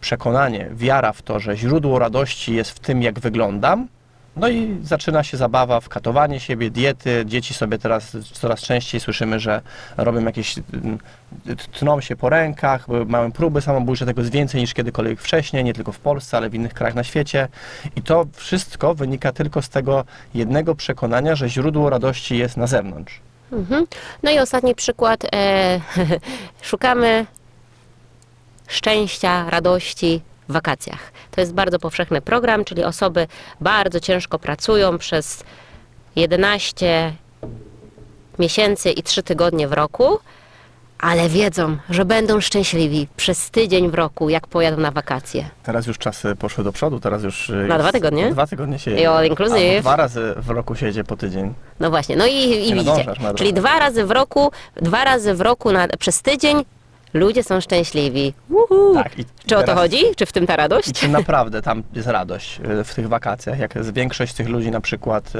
przekonanie, 0.01 0.69
wiara 0.73 1.13
w 1.13 1.21
to, 1.21 1.39
że 1.39 1.57
źródło 1.57 1.99
radości 1.99 2.55
jest 2.55 2.71
w 2.71 2.79
tym, 2.79 3.01
jak 3.01 3.19
wyglądam. 3.19 3.87
No 4.35 4.49
i 4.49 4.77
zaczyna 4.83 5.23
się 5.23 5.37
zabawa 5.37 5.79
w 5.79 5.89
katowanie 5.89 6.39
siebie, 6.39 6.69
diety. 6.69 7.23
Dzieci 7.25 7.53
sobie 7.53 7.77
teraz 7.77 8.17
coraz 8.33 8.61
częściej 8.61 9.01
słyszymy, 9.01 9.39
że 9.39 9.61
robią 9.97 10.25
jakieś, 10.25 10.55
mm, 10.73 10.97
tną 11.71 12.01
się 12.01 12.15
po 12.15 12.29
rękach, 12.29 12.87
mają 13.05 13.31
próby 13.31 13.61
samobójcze, 13.61 14.05
tego 14.05 14.21
jest 14.21 14.33
więcej 14.33 14.61
niż 14.61 14.73
kiedykolwiek 14.73 15.21
wcześniej, 15.21 15.63
nie 15.63 15.73
tylko 15.73 15.91
w 15.91 15.99
Polsce, 15.99 16.37
ale 16.37 16.49
w 16.49 16.55
innych 16.55 16.73
krajach 16.73 16.95
na 16.95 17.03
świecie. 17.03 17.47
I 17.95 18.01
to 18.01 18.25
wszystko 18.33 18.95
wynika 18.95 19.31
tylko 19.31 19.61
z 19.61 19.69
tego 19.69 20.05
jednego 20.33 20.75
przekonania, 20.75 21.35
że 21.35 21.49
źródło 21.49 21.89
radości 21.89 22.37
jest 22.37 22.57
na 22.57 22.67
zewnątrz. 22.67 23.19
Mhm. 23.51 23.85
No 24.23 24.31
i 24.31 24.39
ostatni 24.39 24.75
przykład. 24.75 25.25
E, 25.35 25.79
szukamy 26.61 27.25
szczęścia, 28.67 29.49
radości 29.49 30.21
w 30.49 30.53
wakacjach. 30.53 31.11
To 31.31 31.41
jest 31.41 31.53
bardzo 31.53 31.79
powszechny 31.79 32.21
program, 32.21 32.65
czyli 32.65 32.83
osoby 32.83 33.27
bardzo 33.61 33.99
ciężko 33.99 34.39
pracują 34.39 34.97
przez 34.97 35.43
11 36.15 37.13
miesięcy 38.39 38.91
i 38.91 39.03
3 39.03 39.23
tygodnie 39.23 39.67
w 39.67 39.73
roku, 39.73 40.19
ale 40.99 41.29
wiedzą, 41.29 41.77
że 41.89 42.05
będą 42.05 42.41
szczęśliwi 42.41 43.07
przez 43.17 43.51
tydzień 43.51 43.89
w 43.89 43.93
roku, 43.93 44.29
jak 44.29 44.47
pojadą 44.47 44.77
na 44.77 44.91
wakacje. 44.91 45.49
Teraz 45.63 45.87
już 45.87 45.97
czasy 45.97 46.35
poszły 46.35 46.63
do 46.63 46.71
przodu, 46.71 46.99
teraz 46.99 47.23
już... 47.23 47.51
Na 47.67 47.79
dwa 47.79 47.91
tygodnie? 47.91 48.31
Dwa 48.31 48.47
tygodnie 48.47 48.79
się 48.79 48.91
I 48.91 49.05
all 49.05 49.25
inclusive. 49.25 49.59
Albo 49.59 49.81
dwa 49.81 49.95
razy 49.95 50.33
w 50.37 50.49
roku 50.49 50.75
się 50.75 50.85
jedzie 50.85 51.03
po 51.03 51.17
tydzień. 51.17 51.53
No 51.79 51.89
właśnie, 51.89 52.15
no 52.15 52.25
i, 52.25 52.69
i 52.69 52.73
widzicie, 52.73 52.75
nadążasz, 52.75 53.35
czyli 53.35 53.53
dwa 53.53 53.79
razy 53.79 54.05
w 54.05 54.11
roku, 54.11 54.51
dwa 54.75 55.03
razy 55.03 55.33
w 55.33 55.41
roku 55.41 55.71
na, 55.71 55.87
przez 55.87 56.21
tydzień 56.21 56.65
ludzie 57.15 57.43
są 57.43 57.61
szczęśliwi. 57.61 58.33
Uhu. 58.49 58.93
Tak, 58.93 59.19
i 59.19 59.25
Czy 59.47 59.55
o 59.57 59.59
to 59.59 59.65
teraz- 59.65 59.79
chodzi? 59.81 59.97
Czy 60.17 60.25
w 60.25 60.31
tym 60.31 60.47
ta 60.47 60.55
radość? 60.55 60.87
I 60.87 60.93
czy 60.93 61.07
naprawdę 61.07 61.61
tam 61.61 61.83
jest 61.93 62.07
radość 62.07 62.59
y, 62.79 62.83
w 62.83 62.95
tych 62.95 63.07
wakacjach? 63.09 63.59
Jak 63.59 63.75
jest 63.75 63.93
większość 63.93 64.33
tych 64.33 64.49
ludzi 64.49 64.71
na 64.71 64.81
przykład 64.81 65.35
y, 65.35 65.39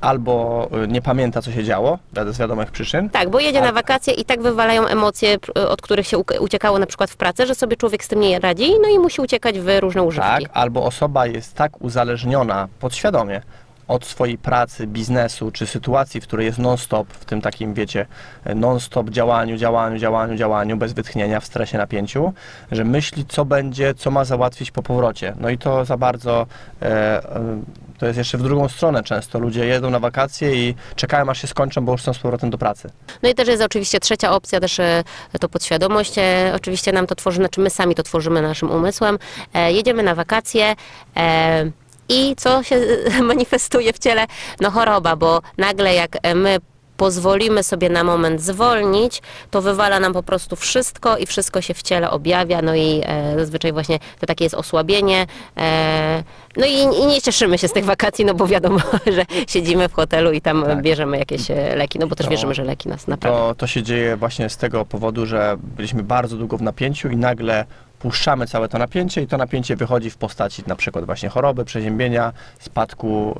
albo 0.00 0.68
y, 0.84 0.88
nie 0.88 1.02
pamięta, 1.02 1.42
co 1.42 1.52
się 1.52 1.64
działo 1.64 1.98
z 2.30 2.38
wiadomych 2.38 2.70
przyczyn, 2.70 3.10
Tak, 3.10 3.30
bo 3.30 3.40
jedzie 3.40 3.60
na 3.60 3.72
wakacje 3.72 4.12
i 4.14 4.24
tak 4.24 4.42
wywalają 4.42 4.86
emocje, 4.86 5.36
od 5.68 5.82
których 5.82 6.06
się 6.06 6.18
uciekało 6.18 6.78
na 6.78 6.86
przykład 6.86 7.10
w 7.10 7.16
pracy, 7.16 7.46
że 7.46 7.54
sobie 7.54 7.76
człowiek 7.76 8.04
z 8.04 8.08
tym 8.08 8.20
nie 8.20 8.38
radzi, 8.40 8.72
no 8.82 8.88
i 8.88 8.98
musi 8.98 9.20
uciekać 9.20 9.60
w 9.60 9.68
różne 9.80 10.02
używki. 10.02 10.28
tak, 10.30 10.42
albo 10.52 10.84
osoba 10.84 11.26
jest 11.26 11.54
tak 11.54 11.80
uzależniona 11.82 12.68
podświadomie 12.80 13.42
od 13.90 14.04
swojej 14.06 14.38
pracy, 14.38 14.86
biznesu 14.86 15.50
czy 15.52 15.66
sytuacji, 15.66 16.20
w 16.20 16.24
której 16.24 16.46
jest 16.46 16.58
non-stop, 16.58 17.08
w 17.12 17.24
tym 17.24 17.40
takim, 17.40 17.74
wiecie, 17.74 18.06
non-stop 18.54 19.10
działaniu, 19.10 19.56
działaniu, 19.56 19.98
działaniu, 19.98 20.36
działaniu, 20.36 20.76
bez 20.76 20.92
wytchnienia, 20.92 21.40
w 21.40 21.44
stresie, 21.44 21.78
napięciu, 21.78 22.32
że 22.72 22.84
myśli, 22.84 23.24
co 23.28 23.44
będzie, 23.44 23.94
co 23.94 24.10
ma 24.10 24.24
załatwić 24.24 24.70
po 24.70 24.82
powrocie. 24.82 25.34
No 25.40 25.48
i 25.50 25.58
to 25.58 25.84
za 25.84 25.96
bardzo, 25.96 26.46
e, 26.82 26.86
e, 26.86 27.62
to 27.98 28.06
jest 28.06 28.18
jeszcze 28.18 28.38
w 28.38 28.42
drugą 28.42 28.68
stronę 28.68 29.02
często. 29.02 29.38
Ludzie 29.38 29.66
jedą 29.66 29.90
na 29.90 29.98
wakacje 29.98 30.54
i 30.68 30.74
czekają, 30.96 31.30
aż 31.30 31.40
się 31.40 31.46
skończą, 31.46 31.84
bo 31.84 31.92
już 31.92 32.02
są 32.02 32.12
z 32.12 32.18
powrotem 32.18 32.50
do 32.50 32.58
pracy. 32.58 32.90
No 33.22 33.28
i 33.28 33.34
też 33.34 33.48
jest 33.48 33.62
oczywiście 33.62 34.00
trzecia 34.00 34.32
opcja, 34.32 34.60
też 34.60 34.80
e, 34.80 35.02
to 35.40 35.48
podświadomość. 35.48 36.18
E, 36.18 36.52
Oczywiście 36.54 36.92
nam 36.92 37.06
to 37.06 37.14
tworzy, 37.14 37.36
znaczy 37.36 37.60
my 37.60 37.70
sami 37.70 37.94
to 37.94 38.02
tworzymy 38.02 38.42
naszym 38.42 38.70
umysłem. 38.70 39.18
E, 39.54 39.72
Jedziemy 39.72 40.02
na 40.02 40.14
wakacje. 40.14 40.74
e, 41.16 41.70
I 42.10 42.34
co 42.36 42.62
się 42.62 42.80
manifestuje 43.22 43.92
w 43.92 43.98
ciele? 43.98 44.26
No 44.60 44.70
choroba, 44.70 45.16
bo 45.16 45.40
nagle 45.58 45.94
jak 45.94 46.16
e, 46.22 46.34
my 46.34 46.58
pozwolimy 46.96 47.62
sobie 47.62 47.88
na 47.90 48.04
moment 48.04 48.40
zwolnić, 48.42 49.22
to 49.50 49.62
wywala 49.62 50.00
nam 50.00 50.12
po 50.12 50.22
prostu 50.22 50.56
wszystko 50.56 51.16
i 51.16 51.26
wszystko 51.26 51.60
się 51.60 51.74
w 51.74 51.82
ciele 51.82 52.10
objawia, 52.10 52.62
no 52.62 52.74
i 52.74 53.02
e, 53.04 53.34
zazwyczaj 53.38 53.72
właśnie 53.72 53.98
to 54.20 54.26
takie 54.26 54.44
jest 54.44 54.54
osłabienie. 54.54 55.26
E, 55.56 56.22
no 56.56 56.66
i, 56.66 56.72
i 57.02 57.06
nie 57.06 57.20
cieszymy 57.22 57.58
się 57.58 57.68
z 57.68 57.72
tych 57.72 57.84
wakacji, 57.84 58.24
no 58.24 58.34
bo 58.34 58.46
wiadomo, 58.46 58.78
że 59.16 59.24
siedzimy 59.48 59.88
w 59.88 59.92
hotelu 59.92 60.32
i 60.32 60.40
tam 60.40 60.62
Tak. 60.64 60.82
bierzemy 60.82 61.18
jakieś 61.18 61.50
e, 61.50 61.76
leki, 61.76 61.98
no 61.98 62.06
bo 62.06 62.16
też 62.16 62.26
To- 62.26 62.30
wierzymy, 62.30 62.54
że 62.54 62.64
leki 62.64 62.88
nas 62.88 63.06
naprawią. 63.06 63.38
To, 63.38 63.54
to 63.54 63.66
się 63.66 63.82
dzieje 63.82 64.16
właśnie 64.16 64.48
z 64.50 64.56
tego 64.56 64.84
powodu, 64.84 65.26
że 65.26 65.56
byliśmy 65.76 66.02
bardzo 66.02 66.36
długo 66.36 66.56
w 66.56 66.62
napięciu 66.62 67.08
i 67.08 67.16
nagle 67.16 67.64
puszczamy 68.00 68.46
całe 68.46 68.68
to 68.68 68.78
napięcie 68.78 69.22
i 69.22 69.26
to 69.26 69.36
napięcie 69.36 69.76
wychodzi 69.76 70.10
w 70.10 70.16
postaci 70.16 70.62
na 70.66 70.76
przykład 70.76 71.04
właśnie 71.04 71.28
choroby, 71.28 71.64
przeziębienia, 71.64 72.32
spadku, 72.60 73.38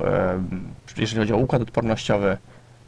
jeżeli 0.97 1.19
chodzi 1.19 1.33
o 1.33 1.37
układ 1.37 1.61
odpornościowy 1.61 2.37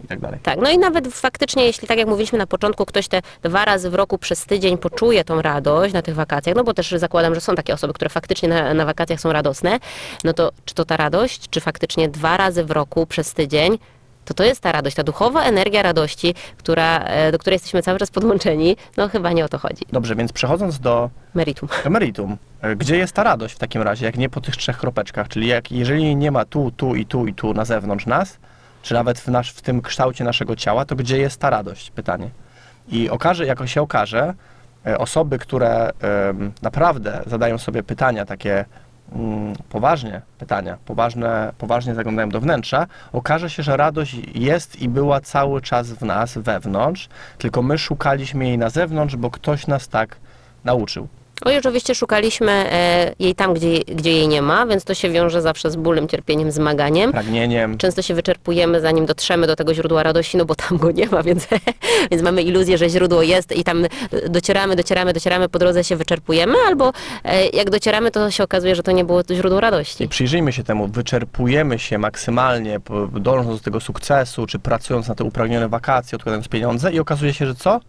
i 0.03 0.07
tak 0.07 0.19
dalej. 0.19 0.39
Tak, 0.43 0.59
no 0.61 0.69
i 0.69 0.77
nawet 0.77 1.07
faktycznie, 1.07 1.65
jeśli 1.65 1.87
tak 1.87 1.97
jak 1.97 2.07
mówiliśmy 2.07 2.37
na 2.37 2.47
początku, 2.47 2.85
ktoś 2.85 3.07
te 3.07 3.21
dwa 3.41 3.65
razy 3.65 3.89
w 3.89 3.95
roku 3.95 4.17
przez 4.17 4.45
tydzień 4.45 4.77
poczuje 4.77 5.23
tą 5.23 5.41
radość 5.41 5.93
na 5.93 6.01
tych 6.01 6.15
wakacjach, 6.15 6.55
no 6.55 6.63
bo 6.63 6.73
też 6.73 6.91
zakładam, 6.91 7.35
że 7.35 7.41
są 7.41 7.55
takie 7.55 7.73
osoby, 7.73 7.93
które 7.93 8.09
faktycznie 8.09 8.49
na, 8.49 8.73
na 8.73 8.85
wakacjach 8.85 9.19
są 9.19 9.33
radosne, 9.33 9.79
no 10.23 10.33
to 10.33 10.51
czy 10.65 10.75
to 10.75 10.85
ta 10.85 10.97
radość, 10.97 11.49
czy 11.49 11.61
faktycznie 11.61 12.09
dwa 12.09 12.37
razy 12.37 12.63
w 12.63 12.71
roku 12.71 13.05
przez 13.05 13.33
tydzień, 13.33 13.77
to 14.25 14.33
to 14.33 14.43
jest 14.43 14.61
ta 14.61 14.71
radość, 14.71 14.95
ta 14.95 15.03
duchowa 15.03 15.43
energia 15.43 15.81
radości, 15.81 16.35
która, 16.57 16.99
e, 16.99 17.31
do 17.31 17.39
której 17.39 17.55
jesteśmy 17.55 17.81
cały 17.81 17.99
czas 17.99 18.11
podłączeni, 18.11 18.77
no 18.97 19.09
chyba 19.09 19.31
nie 19.31 19.45
o 19.45 19.49
to 19.49 19.57
chodzi. 19.57 19.85
Dobrze, 19.91 20.15
więc 20.15 20.33
przechodząc 20.33 20.79
do 20.79 21.09
Meritum. 21.33 21.69
do 21.83 21.89
meritum, 21.89 22.37
e, 22.61 22.75
gdzie 22.75 22.97
jest 22.97 23.13
ta 23.13 23.23
radość 23.23 23.55
w 23.55 23.59
takim 23.59 23.81
razie, 23.81 24.05
jak 24.05 24.17
nie 24.17 24.29
po 24.29 24.41
tych 24.41 24.57
trzech 24.57 24.77
kropeczkach, 24.77 25.27
czyli 25.27 25.47
jak, 25.47 25.71
jeżeli 25.71 26.15
nie 26.15 26.31
ma 26.31 26.45
tu, 26.45 26.71
tu 26.71 26.95
i 26.95 27.05
tu 27.05 27.27
i 27.27 27.33
tu 27.33 27.53
na 27.53 27.65
zewnątrz 27.65 28.05
nas, 28.05 28.37
czy 28.81 28.93
nawet 28.93 29.19
w, 29.19 29.27
nasz, 29.27 29.51
w 29.51 29.61
tym 29.61 29.81
kształcie 29.81 30.23
naszego 30.23 30.55
ciała, 30.55 30.85
to 30.85 30.95
gdzie 30.95 31.17
jest 31.17 31.39
ta 31.39 31.49
radość? 31.49 31.91
Pytanie. 31.91 32.29
I 32.87 33.09
okaże, 33.09 33.45
jako 33.45 33.67
się 33.67 33.81
okaże, 33.81 34.33
e, 34.85 34.97
osoby, 34.97 35.39
które 35.39 35.91
naprawdę 36.61 37.23
zadają 37.25 37.57
sobie 37.57 37.83
pytania 37.83 38.25
takie 38.25 38.65
poważnie 39.69 40.21
pytania, 40.39 40.77
poważne, 40.85 41.53
poważnie 41.57 41.95
zaglądają 41.95 42.29
do 42.29 42.41
wnętrza, 42.41 42.87
okaże 43.11 43.49
się, 43.49 43.63
że 43.63 43.77
radość 43.77 44.15
jest 44.35 44.81
i 44.81 44.89
była 44.89 45.21
cały 45.21 45.61
czas 45.61 45.91
w 45.91 46.01
nas, 46.01 46.37
wewnątrz, 46.37 47.09
tylko 47.37 47.61
my 47.61 47.77
szukaliśmy 47.77 48.47
jej 48.47 48.57
na 48.57 48.69
zewnątrz, 48.69 49.15
bo 49.15 49.31
ktoś 49.31 49.67
nas 49.67 49.87
tak 49.87 50.15
nauczył. 50.63 51.07
No 51.45 51.51
i 51.51 51.57
oczywiście 51.57 51.95
szukaliśmy 51.95 52.51
e, 52.51 53.13
jej 53.19 53.35
tam, 53.35 53.53
gdzie, 53.53 53.79
gdzie 53.79 54.11
jej 54.11 54.27
nie 54.27 54.41
ma, 54.41 54.65
więc 54.65 54.83
to 54.83 54.93
się 54.93 55.09
wiąże 55.09 55.41
zawsze 55.41 55.71
z 55.71 55.75
bólem, 55.75 56.07
cierpieniem, 56.07 56.51
zmaganiem. 56.51 57.11
Pragnieniem, 57.11 57.77
Często 57.77 58.01
się 58.01 58.13
wyczerpujemy, 58.13 58.81
zanim 58.81 59.05
dotrzemy 59.05 59.47
do 59.47 59.55
tego 59.55 59.73
źródła 59.73 60.03
radości, 60.03 60.37
no 60.37 60.45
bo 60.45 60.55
tam 60.55 60.77
go 60.77 60.91
nie 60.91 61.07
ma, 61.07 61.23
więc, 61.23 61.47
więc 62.11 62.23
mamy 62.23 62.41
iluzję, 62.41 62.77
że 62.77 62.89
źródło 62.89 63.21
jest 63.23 63.57
i 63.57 63.63
tam 63.63 63.85
docieramy, 64.29 64.75
docieramy, 64.75 65.13
docieramy, 65.13 65.49
po 65.49 65.59
drodze 65.59 65.83
się 65.83 65.95
wyczerpujemy, 65.95 66.55
albo 66.67 66.93
e, 67.23 67.47
jak 67.47 67.69
docieramy, 67.69 68.11
to 68.11 68.31
się 68.31 68.43
okazuje, 68.43 68.75
że 68.75 68.83
to 68.83 68.91
nie 68.91 69.05
było 69.05 69.23
to 69.23 69.35
źródło 69.35 69.59
radości. 69.59 70.03
I 70.03 70.07
przyjrzyjmy 70.07 70.53
się 70.53 70.63
temu, 70.63 70.87
wyczerpujemy 70.87 71.79
się 71.79 71.97
maksymalnie, 71.97 72.79
dążąc 73.19 73.59
do 73.59 73.63
tego 73.63 73.79
sukcesu, 73.79 74.47
czy 74.47 74.59
pracując 74.59 75.07
na 75.07 75.15
te 75.15 75.23
upragnione 75.23 75.69
wakacje, 75.69 76.15
odkładając 76.15 76.47
pieniądze 76.47 76.91
i 76.93 76.99
okazuje 76.99 77.33
się, 77.33 77.45
że 77.45 77.55
co? 77.55 77.79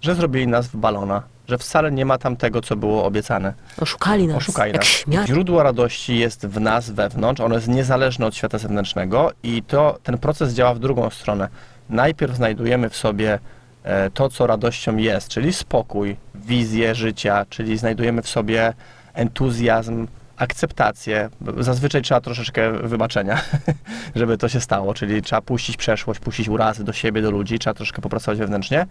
Że 0.00 0.14
zrobili 0.14 0.46
nas 0.46 0.66
w 0.66 0.76
balona, 0.76 1.22
że 1.52 1.58
wcale 1.58 1.92
nie 1.92 2.04
ma 2.04 2.18
tam 2.18 2.36
tego, 2.36 2.60
co 2.60 2.76
było 2.76 3.04
obiecane. 3.04 3.52
Oszukali 3.80 4.26
nas, 4.26 4.36
Oszukali 4.36 4.72
nas. 4.72 5.26
Źródło 5.26 5.62
radości 5.62 6.18
jest 6.18 6.46
w 6.46 6.60
nas 6.60 6.90
wewnątrz, 6.90 7.40
ono 7.40 7.54
jest 7.54 7.68
niezależne 7.68 8.26
od 8.26 8.36
świata 8.36 8.58
zewnętrznego 8.58 9.32
i 9.42 9.62
to, 9.62 9.98
ten 10.02 10.18
proces 10.18 10.54
działa 10.54 10.74
w 10.74 10.78
drugą 10.78 11.10
stronę. 11.10 11.48
Najpierw 11.90 12.36
znajdujemy 12.36 12.90
w 12.90 12.96
sobie 12.96 13.38
e, 13.84 14.10
to, 14.10 14.28
co 14.28 14.46
radością 14.46 14.96
jest, 14.96 15.28
czyli 15.28 15.52
spokój, 15.52 16.16
wizję 16.34 16.94
życia, 16.94 17.46
czyli 17.50 17.78
znajdujemy 17.78 18.22
w 18.22 18.28
sobie 18.28 18.72
entuzjazm, 19.14 20.06
akceptację. 20.42 21.28
Zazwyczaj 21.58 22.02
trzeba 22.02 22.20
troszeczkę 22.20 22.72
wybaczenia, 22.72 23.40
żeby 24.14 24.38
to 24.38 24.48
się 24.48 24.60
stało, 24.60 24.94
czyli 24.94 25.22
trzeba 25.22 25.42
puścić 25.42 25.76
przeszłość, 25.76 26.20
puścić 26.20 26.48
urazy 26.48 26.84
do 26.84 26.92
siebie, 26.92 27.22
do 27.22 27.30
ludzi, 27.30 27.58
trzeba 27.58 27.74
troszkę 27.74 28.02
popracować 28.02 28.38
wewnętrznie 28.38 28.86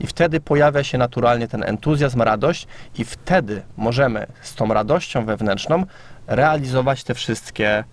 i 0.00 0.06
wtedy 0.06 0.40
pojawia 0.40 0.84
się 0.84 0.98
naturalnie 0.98 1.48
ten 1.48 1.62
entuzjazm, 1.62 2.22
radość 2.22 2.66
i 2.98 3.04
wtedy 3.04 3.62
możemy 3.76 4.26
z 4.42 4.54
tą 4.54 4.74
radością 4.74 5.24
wewnętrzną 5.24 5.84
realizować 6.26 7.04
te 7.04 7.14
wszystkie 7.14 7.84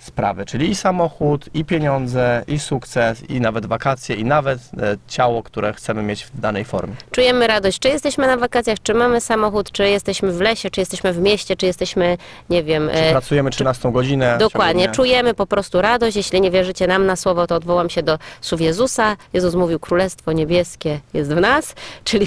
sprawy, 0.00 0.44
czyli 0.44 0.70
i 0.70 0.74
samochód, 0.74 1.44
i 1.54 1.64
pieniądze, 1.64 2.44
i 2.46 2.58
sukces, 2.58 3.30
i 3.30 3.40
nawet 3.40 3.66
wakacje, 3.66 4.16
i 4.16 4.24
nawet 4.24 4.58
e, 4.58 4.96
ciało, 5.08 5.42
które 5.42 5.72
chcemy 5.72 6.02
mieć 6.02 6.24
w 6.24 6.40
danej 6.40 6.64
formie. 6.64 6.94
Czujemy 7.10 7.46
radość, 7.46 7.78
czy 7.78 7.88
jesteśmy 7.88 8.26
na 8.26 8.36
wakacjach, 8.36 8.78
czy 8.82 8.94
mamy 8.94 9.20
samochód, 9.20 9.72
czy 9.72 9.88
jesteśmy 9.88 10.32
w 10.32 10.40
lesie, 10.40 10.70
czy 10.70 10.80
jesteśmy 10.80 11.12
w 11.12 11.18
mieście, 11.18 11.56
czy 11.56 11.66
jesteśmy, 11.66 12.18
nie 12.50 12.62
wiem... 12.62 12.90
Czy 12.92 12.98
e, 12.98 13.10
pracujemy 13.10 13.50
13 13.50 13.92
godzinę? 13.92 14.36
Dokładnie, 14.38 14.88
czujemy 14.88 15.34
po 15.34 15.46
prostu 15.46 15.82
radość. 15.82 16.16
Jeśli 16.16 16.40
nie 16.40 16.50
wierzycie 16.50 16.86
nam 16.86 17.06
na 17.06 17.16
słowo, 17.16 17.46
to 17.46 17.54
odwołam 17.54 17.90
się 17.90 18.02
do 18.02 18.18
słów 18.40 18.60
Jezusa. 18.60 19.16
Jezus 19.32 19.54
mówił, 19.54 19.78
Królestwo 19.78 20.32
Niebieskie 20.32 21.00
jest 21.14 21.34
w 21.34 21.40
nas, 21.40 21.74
czyli 22.04 22.26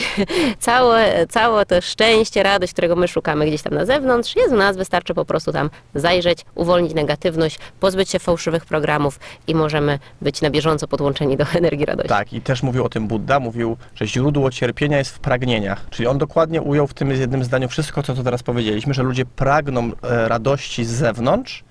całe, 0.60 1.28
całe 1.28 1.66
to 1.66 1.82
szczęście, 1.82 2.44
radość, 2.44 2.74
którego 2.74 2.96
my 2.96 3.08
szukamy 3.08 3.46
gdzieś 3.46 3.62
tam 3.62 3.74
na 3.74 3.86
zewnątrz, 3.86 4.36
jest 4.36 4.54
w 4.54 4.58
nas. 4.58 4.78
Wystarczy 4.78 5.14
po 5.14 5.26
prostu 5.26 5.52
tam 5.52 5.70
zajrzeć, 5.96 6.40
uwolnić 6.56 6.94
negatywność, 6.94 7.60
pozbyć 7.80 8.10
się 8.10 8.20
fałszywych 8.20 8.66
programów 8.66 9.20
i 9.48 9.56
możemy 9.56 10.00
być 10.22 10.42
na 10.42 10.50
bieżąco 10.50 10.88
podłączeni 10.88 11.38
do 11.38 11.46
energii 11.56 11.86
radości. 11.86 12.10
Tak, 12.10 12.34
i 12.34 12.42
też 12.42 12.64
mówił 12.64 12.86
o 12.86 12.90
tym 12.90 13.08
Buddha, 13.08 13.40
mówił, 13.40 13.78
że 13.96 14.08
źródło 14.08 14.52
cierpienia 14.52 14.98
jest 14.98 15.12
w 15.16 15.20
pragnieniach. 15.20 15.86
Czyli 15.90 16.08
on 16.08 16.18
dokładnie 16.18 16.62
ujął 16.62 16.88
w 16.88 16.94
tym 16.94 17.12
jednym 17.12 17.44
zdaniu 17.44 17.70
wszystko, 17.70 18.04
co, 18.04 18.16
co 18.16 18.24
teraz 18.24 18.44
powiedzieliśmy, 18.44 18.94
że 18.94 19.04
ludzie 19.04 19.26
pragną 19.26 19.92
e, 20.04 20.28
radości 20.28 20.86
z 20.86 20.90
zewnątrz 20.90 21.64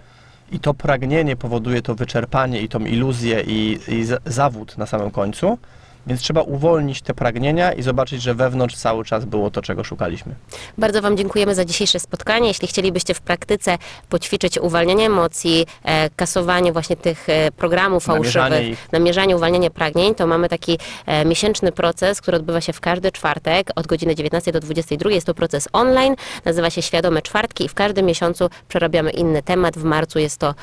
i 0.52 0.61
to 0.61 0.74
pragnienie 0.74 1.37
powoduje 1.37 1.83
to 1.83 1.94
wyczerpanie 1.94 2.61
i 2.61 2.68
tą 2.68 2.78
iluzję 2.81 3.40
i, 3.46 3.78
i 3.88 4.05
za- 4.05 4.18
zawód 4.26 4.78
na 4.78 4.87
samym 4.87 5.11
końcu. 5.11 5.59
Więc 6.06 6.20
trzeba 6.20 6.42
uwolnić 6.42 7.02
te 7.02 7.14
pragnienia 7.14 7.72
i 7.72 7.82
zobaczyć, 7.82 8.22
że 8.22 8.34
wewnątrz 8.34 8.76
cały 8.76 9.04
czas 9.04 9.24
było 9.24 9.50
to, 9.50 9.62
czego 9.62 9.84
szukaliśmy. 9.84 10.34
Bardzo 10.78 11.02
Wam 11.02 11.16
dziękujemy 11.16 11.54
za 11.54 11.64
dzisiejsze 11.64 12.00
spotkanie. 12.00 12.48
Jeśli 12.48 12.68
chcielibyście 12.68 13.14
w 13.14 13.20
praktyce 13.20 13.78
poćwiczyć 14.08 14.58
uwalnianie 14.58 15.06
emocji, 15.06 15.66
e, 15.84 16.10
kasowanie 16.10 16.72
właśnie 16.72 16.96
tych 16.96 17.28
e, 17.28 17.52
programów 17.52 18.06
Namierzanie 18.06 18.50
fałszywych, 18.50 18.72
ich. 18.72 18.92
namierzanie, 18.92 19.36
uwalnianie 19.36 19.70
pragnień, 19.70 20.14
to 20.14 20.26
mamy 20.26 20.48
taki 20.48 20.78
e, 21.06 21.24
miesięczny 21.24 21.72
proces, 21.72 22.20
który 22.20 22.36
odbywa 22.36 22.60
się 22.60 22.72
w 22.72 22.80
każdy 22.80 23.12
czwartek 23.12 23.70
od 23.76 23.86
godziny 23.86 24.14
19 24.14 24.52
do 24.52 24.60
22. 24.60 25.10
Jest 25.10 25.26
to 25.26 25.34
proces 25.34 25.68
online, 25.72 26.14
nazywa 26.44 26.70
się 26.70 26.82
Świadome 26.82 27.22
Czwartki 27.22 27.64
i 27.64 27.68
w 27.68 27.74
każdym 27.74 28.06
miesiącu 28.06 28.50
przerabiamy 28.68 29.10
inny 29.10 29.42
temat. 29.42 29.78
W 29.78 29.84
marcu 29.84 30.18
jest 30.18 30.38
to 30.38 30.54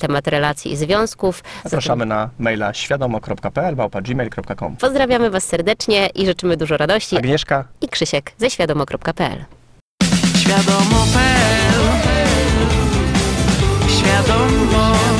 temat 0.00 0.28
relacji 0.28 0.72
i 0.72 0.76
związków. 0.76 1.42
Zapraszamy 1.64 2.06
na 2.06 2.30
maila 2.38 2.74
świadomo.pl, 2.74 3.76
gmail.com. 4.02 4.59
Polakom. 4.60 4.76
Pozdrawiamy 4.76 5.30
Was 5.30 5.44
serdecznie 5.44 6.06
i 6.14 6.26
życzymy 6.26 6.56
dużo 6.56 6.76
radości. 6.76 7.16
Agnieszka 7.16 7.64
i 7.80 7.88
Krzysiek 7.88 8.32
ze 8.38 8.50
świadomo.pl. 8.50 9.44
Świadomo.pl 10.36 11.80
Świadomo. 13.88 15.19